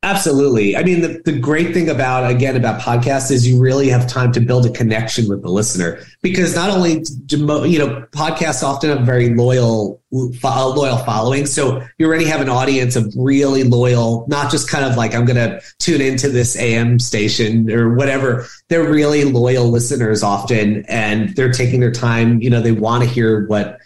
Absolutely. 0.03 0.77
I 0.77 0.83
mean, 0.83 1.01
the, 1.01 1.21
the 1.25 1.37
great 1.37 1.73
thing 1.73 1.89
about, 1.89 2.29
again, 2.29 2.55
about 2.55 2.79
podcasts 2.79 3.31
is 3.31 3.47
you 3.47 3.59
really 3.59 3.89
have 3.89 4.07
time 4.07 4.31
to 4.33 4.39
build 4.39 4.67
a 4.67 4.69
connection 4.69 5.27
with 5.27 5.41
the 5.41 5.49
listener 5.49 5.99
because 6.21 6.55
not 6.55 6.69
only, 6.69 7.03
you 7.31 7.79
know, 7.79 8.05
podcasts 8.11 8.61
often 8.61 8.91
have 8.91 9.07
very 9.07 9.33
loyal, 9.33 9.99
loyal 10.11 10.97
following. 10.99 11.47
So 11.47 11.83
you 11.97 12.05
already 12.05 12.25
have 12.25 12.41
an 12.41 12.47
audience 12.47 12.95
of 12.95 13.11
really 13.17 13.63
loyal, 13.63 14.25
not 14.27 14.51
just 14.51 14.69
kind 14.69 14.85
of 14.85 14.95
like, 14.97 15.15
I'm 15.15 15.25
going 15.25 15.35
to 15.35 15.61
tune 15.79 16.01
into 16.01 16.29
this 16.29 16.55
AM 16.55 16.99
station 16.99 17.71
or 17.71 17.95
whatever. 17.95 18.45
They're 18.69 18.89
really 18.89 19.25
loyal 19.25 19.65
listeners 19.65 20.21
often, 20.21 20.85
and 20.87 21.35
they're 21.35 21.51
taking 21.51 21.79
their 21.79 21.91
time. 21.91 22.39
You 22.39 22.51
know, 22.51 22.61
they 22.61 22.71
want 22.71 23.03
to 23.03 23.09
hear 23.09 23.47
what, 23.47 23.79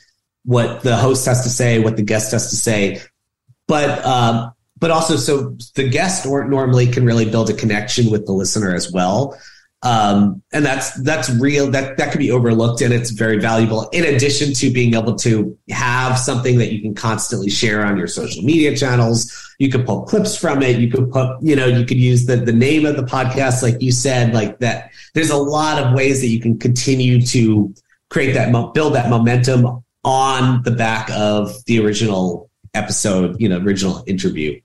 what 0.44 0.82
the 0.82 0.98
host 0.98 1.26
has 1.26 1.44
to 1.44 1.50
say, 1.50 1.80
what 1.80 1.96
the 1.96 2.04
guest 2.04 2.34
has 2.34 2.50
to 2.50 2.58
say. 2.58 3.02
But, 3.66 4.06
um, 4.06 4.52
but 4.82 4.90
also 4.92 5.16
so 5.16 5.56
the 5.76 5.88
guest 5.88 6.26
normally 6.26 6.88
can 6.88 7.06
really 7.06 7.30
build 7.30 7.50
a 7.50 7.54
connection 7.54 8.12
with 8.12 8.26
the 8.26 8.34
listener 8.34 8.74
as 8.76 8.92
well. 8.92 9.40
Um, 9.84 10.44
and 10.54 10.64
that's 10.64 10.92
that's 11.04 11.30
real 11.30 11.72
that 11.72 11.98
that 11.98 12.12
can 12.12 12.20
be 12.20 12.30
overlooked 12.30 12.82
and 12.82 12.94
it's 12.94 13.10
very 13.10 13.40
valuable 13.40 13.90
in 13.90 14.04
addition 14.04 14.54
to 14.54 14.72
being 14.72 14.94
able 14.94 15.16
to 15.16 15.58
have 15.72 16.20
something 16.20 16.60
that 16.60 16.72
you 16.72 16.82
can 16.82 16.94
constantly 16.94 17.50
share 17.50 17.84
on 17.84 17.98
your 17.98 18.08
social 18.08 18.44
media 18.44 18.76
channels. 18.76 19.56
You 19.58 19.70
could 19.70 19.86
pull 19.86 20.04
clips 20.04 20.38
from 20.38 20.62
it. 20.62 20.78
You 20.78 20.92
could 20.92 21.12
put 21.12 21.42
you 21.42 21.56
know 21.56 21.66
you 21.66 21.86
could 21.86 21.98
use 21.98 22.28
the 22.28 22.36
the 22.36 22.54
name 22.54 22.86
of 22.86 22.96
the 22.96 23.04
podcast 23.04 23.64
like 23.64 23.82
you 23.82 23.92
said 23.92 24.36
like 24.36 24.60
that. 24.60 24.92
There's 25.16 25.32
a 25.32 25.38
lot 25.38 25.82
of 25.82 25.94
ways 25.96 26.22
that 26.22 26.28
you 26.28 26.40
can 26.40 26.60
continue 26.60 27.22
to 27.28 27.74
create 28.12 28.34
that 28.34 28.52
build 28.74 28.94
that 28.94 29.10
momentum 29.10 29.84
on 30.04 30.62
the 30.62 30.72
back 30.72 31.10
of 31.12 31.54
the 31.66 31.84
original 31.84 32.52
episode 32.74 33.36
you 33.40 33.50
know 33.50 33.58
original 33.60 34.04
interview 34.06 34.60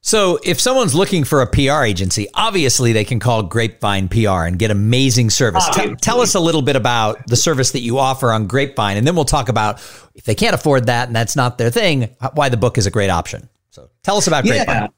so, 0.00 0.38
if 0.44 0.60
someone's 0.60 0.94
looking 0.94 1.24
for 1.24 1.42
a 1.42 1.46
PR 1.46 1.82
agency, 1.82 2.28
obviously 2.32 2.92
they 2.92 3.04
can 3.04 3.18
call 3.18 3.42
Grapevine 3.42 4.08
PR 4.08 4.44
and 4.44 4.58
get 4.58 4.70
amazing 4.70 5.30
service. 5.30 5.68
T- 5.74 5.96
tell 5.96 6.20
us 6.20 6.34
a 6.34 6.40
little 6.40 6.62
bit 6.62 6.76
about 6.76 7.26
the 7.26 7.36
service 7.36 7.72
that 7.72 7.80
you 7.80 7.98
offer 7.98 8.32
on 8.32 8.46
Grapevine, 8.46 8.96
and 8.96 9.06
then 9.06 9.16
we'll 9.16 9.24
talk 9.24 9.48
about 9.48 9.80
if 10.14 10.24
they 10.24 10.36
can't 10.36 10.54
afford 10.54 10.86
that 10.86 11.08
and 11.08 11.16
that's 11.16 11.34
not 11.34 11.58
their 11.58 11.70
thing, 11.70 12.14
why 12.34 12.48
the 12.48 12.56
book 12.56 12.78
is 12.78 12.86
a 12.86 12.90
great 12.90 13.10
option. 13.10 13.48
So, 13.70 13.90
tell 14.04 14.16
us 14.16 14.28
about 14.28 14.44
Grapevine. 14.44 14.82
Yeah. 14.82 14.88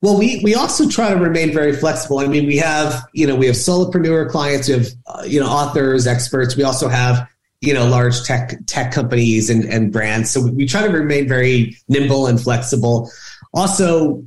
Well, 0.00 0.18
we 0.18 0.40
we 0.44 0.54
also 0.54 0.88
try 0.88 1.08
to 1.08 1.16
remain 1.16 1.52
very 1.52 1.74
flexible. 1.74 2.18
I 2.18 2.26
mean, 2.26 2.46
we 2.46 2.58
have 2.58 3.04
you 3.14 3.26
know 3.26 3.34
we 3.34 3.46
have 3.46 3.56
solopreneur 3.56 4.30
clients, 4.30 4.68
we 4.68 4.74
have 4.74 4.86
uh, 5.06 5.22
you 5.26 5.40
know 5.40 5.46
authors, 5.46 6.06
experts. 6.06 6.56
We 6.56 6.62
also 6.62 6.88
have 6.88 7.26
you 7.62 7.74
know 7.74 7.86
large 7.86 8.22
tech 8.22 8.54
tech 8.66 8.92
companies 8.92 9.50
and 9.50 9.64
and 9.64 9.92
brands. 9.92 10.30
So 10.30 10.42
we, 10.42 10.50
we 10.50 10.66
try 10.66 10.86
to 10.86 10.92
remain 10.92 11.26
very 11.26 11.76
nimble 11.88 12.26
and 12.26 12.40
flexible. 12.40 13.10
Also, 13.54 14.24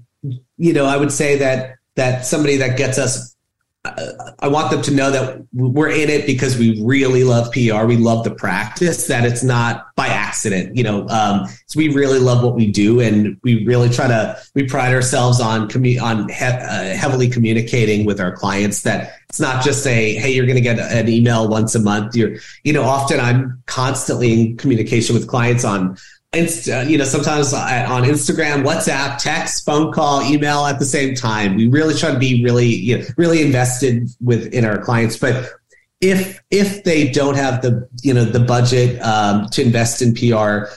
you 0.57 0.73
know, 0.73 0.85
I 0.85 0.97
would 0.97 1.11
say 1.11 1.37
that 1.37 1.75
that 1.95 2.25
somebody 2.25 2.57
that 2.57 2.77
gets 2.77 2.97
us 2.97 3.35
I 4.39 4.47
want 4.47 4.71
them 4.71 4.81
to 4.83 4.91
know 4.91 5.11
that 5.11 5.45
we're 5.53 5.89
in 5.89 6.09
it 6.09 6.25
because 6.25 6.57
we 6.57 6.81
really 6.83 7.23
love 7.23 7.51
PR. 7.51 7.85
We 7.85 7.97
love 7.97 8.23
the 8.23 8.31
practice. 8.31 9.07
That 9.07 9.25
it's 9.25 9.43
not 9.43 9.95
by 9.95 10.07
accident. 10.07 10.75
You 10.75 10.83
know, 10.83 11.07
um, 11.09 11.47
so 11.67 11.77
we 11.77 11.93
really 11.93 12.19
love 12.19 12.43
what 12.43 12.55
we 12.55 12.71
do, 12.71 12.99
and 12.99 13.37
we 13.43 13.65
really 13.65 13.89
try 13.89 14.07
to. 14.07 14.39
We 14.55 14.67
pride 14.67 14.93
ourselves 14.93 15.39
on 15.39 15.69
commu- 15.69 16.01
on 16.01 16.29
he- 16.29 16.45
uh, 16.45 16.95
heavily 16.95 17.29
communicating 17.29 18.05
with 18.05 18.19
our 18.19 18.31
clients. 18.31 18.81
That 18.81 19.13
it's 19.29 19.39
not 19.39 19.63
just 19.63 19.85
a 19.87 20.15
hey, 20.15 20.31
you're 20.31 20.45
going 20.45 20.55
to 20.55 20.61
get 20.61 20.79
an 20.79 21.07
email 21.07 21.47
once 21.47 21.75
a 21.75 21.79
month. 21.79 22.15
You're, 22.15 22.37
you 22.63 22.73
know, 22.73 22.83
often 22.83 23.19
I'm 23.19 23.61
constantly 23.65 24.33
in 24.33 24.57
communication 24.57 25.15
with 25.15 25.27
clients 25.27 25.63
on 25.63 25.97
Insta, 26.33 26.89
you 26.89 26.97
know, 26.97 27.05
sometimes 27.05 27.53
on 27.53 28.03
Instagram, 28.03 28.63
WhatsApp, 28.63 29.17
text, 29.17 29.65
phone 29.65 29.93
call, 29.93 30.21
email 30.21 30.65
at 30.65 30.77
the 30.77 30.85
same 30.85 31.15
time. 31.15 31.55
We 31.55 31.67
really 31.67 31.93
try 31.93 32.11
to 32.11 32.19
be 32.19 32.43
really, 32.43 32.67
you 32.67 32.97
know, 32.97 33.05
really 33.15 33.41
invested 33.41 34.09
within 34.21 34.65
our 34.65 34.77
clients. 34.77 35.17
But 35.17 35.49
if 36.01 36.43
if 36.51 36.83
they 36.83 37.09
don't 37.09 37.35
have 37.35 37.61
the 37.61 37.87
you 38.03 38.13
know 38.13 38.25
the 38.25 38.39
budget 38.39 39.01
um, 39.01 39.47
to 39.49 39.61
invest 39.61 40.01
in 40.01 40.13
PR, 40.13 40.69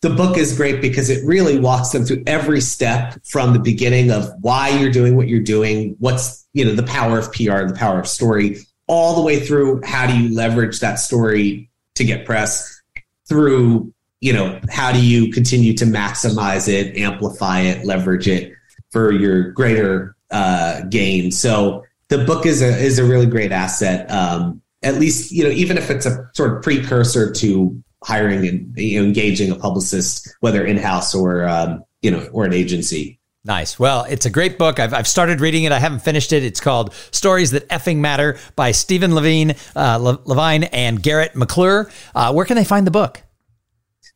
the 0.00 0.10
book 0.10 0.36
is 0.36 0.56
great 0.56 0.80
because 0.80 1.10
it 1.10 1.24
really 1.24 1.58
walks 1.58 1.90
them 1.90 2.04
through 2.04 2.22
every 2.26 2.60
step 2.60 3.18
from 3.24 3.52
the 3.52 3.60
beginning 3.60 4.10
of 4.10 4.32
why 4.40 4.70
you're 4.70 4.90
doing 4.90 5.16
what 5.16 5.28
you're 5.28 5.40
doing, 5.40 5.96
what's 5.98 6.46
you 6.54 6.64
know 6.64 6.72
the 6.72 6.82
power 6.82 7.18
of 7.18 7.30
PR, 7.32 7.66
the 7.66 7.76
power 7.76 8.00
of 8.00 8.08
story, 8.08 8.58
all 8.86 9.14
the 9.14 9.22
way 9.22 9.38
through 9.38 9.82
how 9.84 10.06
do 10.06 10.16
you 10.16 10.34
leverage 10.34 10.80
that 10.80 10.96
story 10.96 11.70
to 11.94 12.04
get 12.04 12.24
press 12.24 12.80
through 13.28 13.92
you 14.20 14.32
know, 14.32 14.60
how 14.68 14.92
do 14.92 15.04
you 15.04 15.30
continue 15.30 15.72
to 15.74 15.84
maximize 15.84 16.68
it, 16.68 16.96
amplify 16.96 17.60
it, 17.60 17.84
leverage 17.84 18.26
it 18.26 18.52
for 18.90 19.12
your 19.12 19.52
greater 19.52 20.16
uh, 20.30 20.82
gain? 20.82 21.30
So 21.30 21.84
the 22.08 22.24
book 22.24 22.46
is 22.46 22.62
a 22.62 22.76
is 22.76 22.98
a 22.98 23.04
really 23.04 23.26
great 23.26 23.52
asset. 23.52 24.10
Um, 24.10 24.62
at 24.82 24.96
least 24.96 25.32
you 25.32 25.44
know, 25.44 25.50
even 25.50 25.78
if 25.78 25.90
it's 25.90 26.06
a 26.06 26.28
sort 26.34 26.56
of 26.56 26.62
precursor 26.62 27.32
to 27.32 27.82
hiring 28.04 28.46
and 28.46 28.76
you 28.76 29.00
know, 29.00 29.06
engaging 29.06 29.50
a 29.50 29.56
publicist, 29.56 30.28
whether 30.40 30.64
in 30.64 30.76
house 30.76 31.14
or 31.14 31.46
um, 31.46 31.84
you 32.02 32.10
know, 32.10 32.26
or 32.32 32.44
an 32.44 32.52
agency. 32.52 33.18
Nice. 33.44 33.78
Well, 33.78 34.04
it's 34.04 34.26
a 34.26 34.30
great 34.30 34.58
book. 34.58 34.78
I've, 34.78 34.92
I've 34.92 35.06
started 35.06 35.40
reading 35.40 35.64
it. 35.64 35.72
I 35.72 35.78
haven't 35.78 36.00
finished 36.00 36.32
it. 36.32 36.44
It's 36.44 36.60
called 36.60 36.92
Stories 37.12 37.52
That 37.52 37.68
Effing 37.68 37.98
Matter 37.98 38.36
by 38.56 38.72
Stephen 38.72 39.14
Levine, 39.14 39.54
uh, 39.74 39.96
Levine 40.24 40.64
and 40.64 41.02
Garrett 41.02 41.34
McClure. 41.34 41.90
Uh, 42.14 42.32
where 42.32 42.44
can 42.44 42.56
they 42.56 42.64
find 42.64 42.86
the 42.86 42.90
book? 42.90 43.22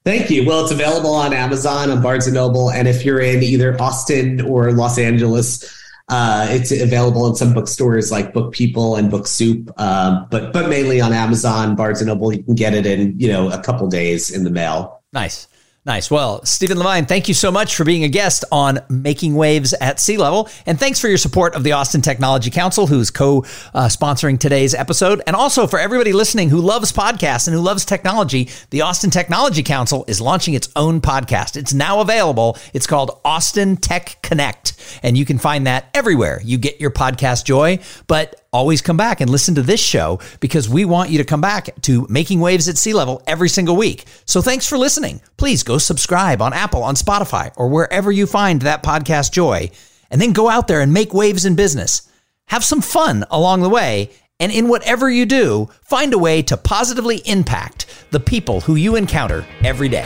Thank 0.04 0.30
you. 0.30 0.44
Well, 0.44 0.62
it's 0.62 0.72
available 0.72 1.14
on 1.14 1.32
Amazon, 1.32 1.90
on 1.90 2.02
Barnes 2.02 2.26
and 2.26 2.34
Noble, 2.34 2.70
and 2.70 2.88
if 2.88 3.04
you're 3.04 3.20
in 3.20 3.42
either 3.42 3.80
Austin 3.80 4.40
or 4.40 4.72
Los 4.72 4.98
Angeles, 4.98 5.62
uh, 6.08 6.48
it's 6.50 6.72
available 6.72 7.26
in 7.28 7.36
some 7.36 7.54
bookstores 7.54 8.10
like 8.10 8.32
Book 8.32 8.52
People 8.52 8.96
and 8.96 9.10
Book 9.10 9.28
Soup, 9.28 9.70
um, 9.80 10.26
but 10.30 10.52
but 10.52 10.68
mainly 10.68 11.00
on 11.00 11.12
Amazon, 11.12 11.76
Barnes 11.76 12.00
and 12.00 12.08
Noble. 12.08 12.32
You 12.32 12.42
can 12.42 12.54
get 12.54 12.74
it 12.74 12.84
in 12.84 13.18
you 13.18 13.28
know 13.28 13.50
a 13.50 13.62
couple 13.62 13.86
days 13.86 14.30
in 14.30 14.42
the 14.44 14.50
mail. 14.50 15.02
Nice. 15.12 15.46
Nice. 15.84 16.12
Well, 16.12 16.44
Stephen 16.44 16.78
Levine, 16.78 17.06
thank 17.06 17.26
you 17.26 17.34
so 17.34 17.50
much 17.50 17.74
for 17.74 17.82
being 17.82 18.04
a 18.04 18.08
guest 18.08 18.44
on 18.52 18.78
Making 18.88 19.34
Waves 19.34 19.72
at 19.72 19.98
Sea 19.98 20.16
Level. 20.16 20.48
And 20.64 20.78
thanks 20.78 21.00
for 21.00 21.08
your 21.08 21.18
support 21.18 21.56
of 21.56 21.64
the 21.64 21.72
Austin 21.72 22.02
Technology 22.02 22.50
Council, 22.50 22.86
who's 22.86 23.10
co 23.10 23.38
uh, 23.74 23.88
sponsoring 23.88 24.38
today's 24.38 24.74
episode. 24.74 25.22
And 25.26 25.34
also 25.34 25.66
for 25.66 25.80
everybody 25.80 26.12
listening 26.12 26.50
who 26.50 26.60
loves 26.60 26.92
podcasts 26.92 27.48
and 27.48 27.56
who 27.56 27.60
loves 27.60 27.84
technology, 27.84 28.48
the 28.70 28.82
Austin 28.82 29.10
Technology 29.10 29.64
Council 29.64 30.04
is 30.06 30.20
launching 30.20 30.54
its 30.54 30.68
own 30.76 31.00
podcast. 31.00 31.56
It's 31.56 31.74
now 31.74 32.00
available. 32.00 32.56
It's 32.72 32.86
called 32.86 33.20
Austin 33.24 33.76
Tech 33.76 34.22
Connect. 34.22 34.74
And 35.02 35.18
you 35.18 35.24
can 35.24 35.38
find 35.38 35.66
that 35.66 35.86
everywhere 35.94 36.40
you 36.44 36.58
get 36.58 36.80
your 36.80 36.92
podcast 36.92 37.44
joy. 37.44 37.80
But 38.06 38.41
always 38.52 38.82
come 38.82 38.96
back 38.96 39.20
and 39.20 39.30
listen 39.30 39.54
to 39.54 39.62
this 39.62 39.80
show 39.80 40.20
because 40.40 40.68
we 40.68 40.84
want 40.84 41.10
you 41.10 41.18
to 41.18 41.24
come 41.24 41.40
back 41.40 41.70
to 41.82 42.06
Making 42.10 42.40
Waves 42.40 42.68
at 42.68 42.76
Sea 42.76 42.92
Level 42.92 43.22
every 43.26 43.48
single 43.48 43.76
week. 43.76 44.04
So 44.26 44.42
thanks 44.42 44.68
for 44.68 44.76
listening. 44.76 45.20
Please 45.36 45.62
go 45.62 45.78
subscribe 45.78 46.42
on 46.42 46.52
Apple, 46.52 46.82
on 46.82 46.94
Spotify, 46.94 47.52
or 47.56 47.68
wherever 47.68 48.12
you 48.12 48.26
find 48.26 48.62
that 48.62 48.82
podcast 48.82 49.32
joy, 49.32 49.70
and 50.10 50.20
then 50.20 50.32
go 50.32 50.50
out 50.50 50.68
there 50.68 50.80
and 50.80 50.92
make 50.92 51.14
waves 51.14 51.46
in 51.46 51.56
business. 51.56 52.02
Have 52.46 52.64
some 52.64 52.82
fun 52.82 53.24
along 53.30 53.62
the 53.62 53.70
way. 53.70 54.10
And 54.38 54.50
in 54.50 54.68
whatever 54.68 55.08
you 55.08 55.24
do, 55.24 55.70
find 55.82 56.12
a 56.12 56.18
way 56.18 56.42
to 56.42 56.56
positively 56.56 57.18
impact 57.24 57.86
the 58.10 58.20
people 58.20 58.60
who 58.60 58.74
you 58.74 58.96
encounter 58.96 59.46
every 59.62 59.88
day. 59.88 60.04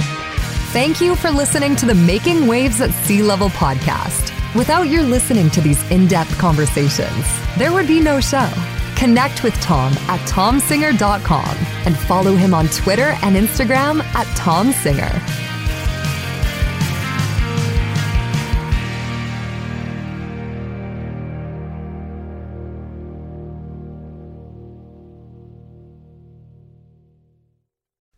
Thank 0.72 1.00
you 1.00 1.16
for 1.16 1.30
listening 1.30 1.74
to 1.76 1.86
the 1.86 1.94
Making 1.94 2.46
Waves 2.46 2.80
at 2.82 2.92
Sea 3.06 3.22
Level 3.22 3.48
podcast. 3.48 4.35
Without 4.56 4.88
your 4.88 5.02
listening 5.02 5.50
to 5.50 5.60
these 5.60 5.82
in 5.90 6.06
depth 6.08 6.38
conversations, 6.38 7.26
there 7.58 7.74
would 7.74 7.86
be 7.86 8.00
no 8.00 8.20
show. 8.20 8.50
Connect 8.96 9.44
with 9.44 9.52
Tom 9.60 9.92
at 10.08 10.18
tomsinger.com 10.20 11.56
and 11.84 11.94
follow 11.94 12.34
him 12.34 12.54
on 12.54 12.66
Twitter 12.68 13.14
and 13.22 13.36
Instagram 13.36 14.02
at 14.14 14.26
tomsinger. 14.28 15.45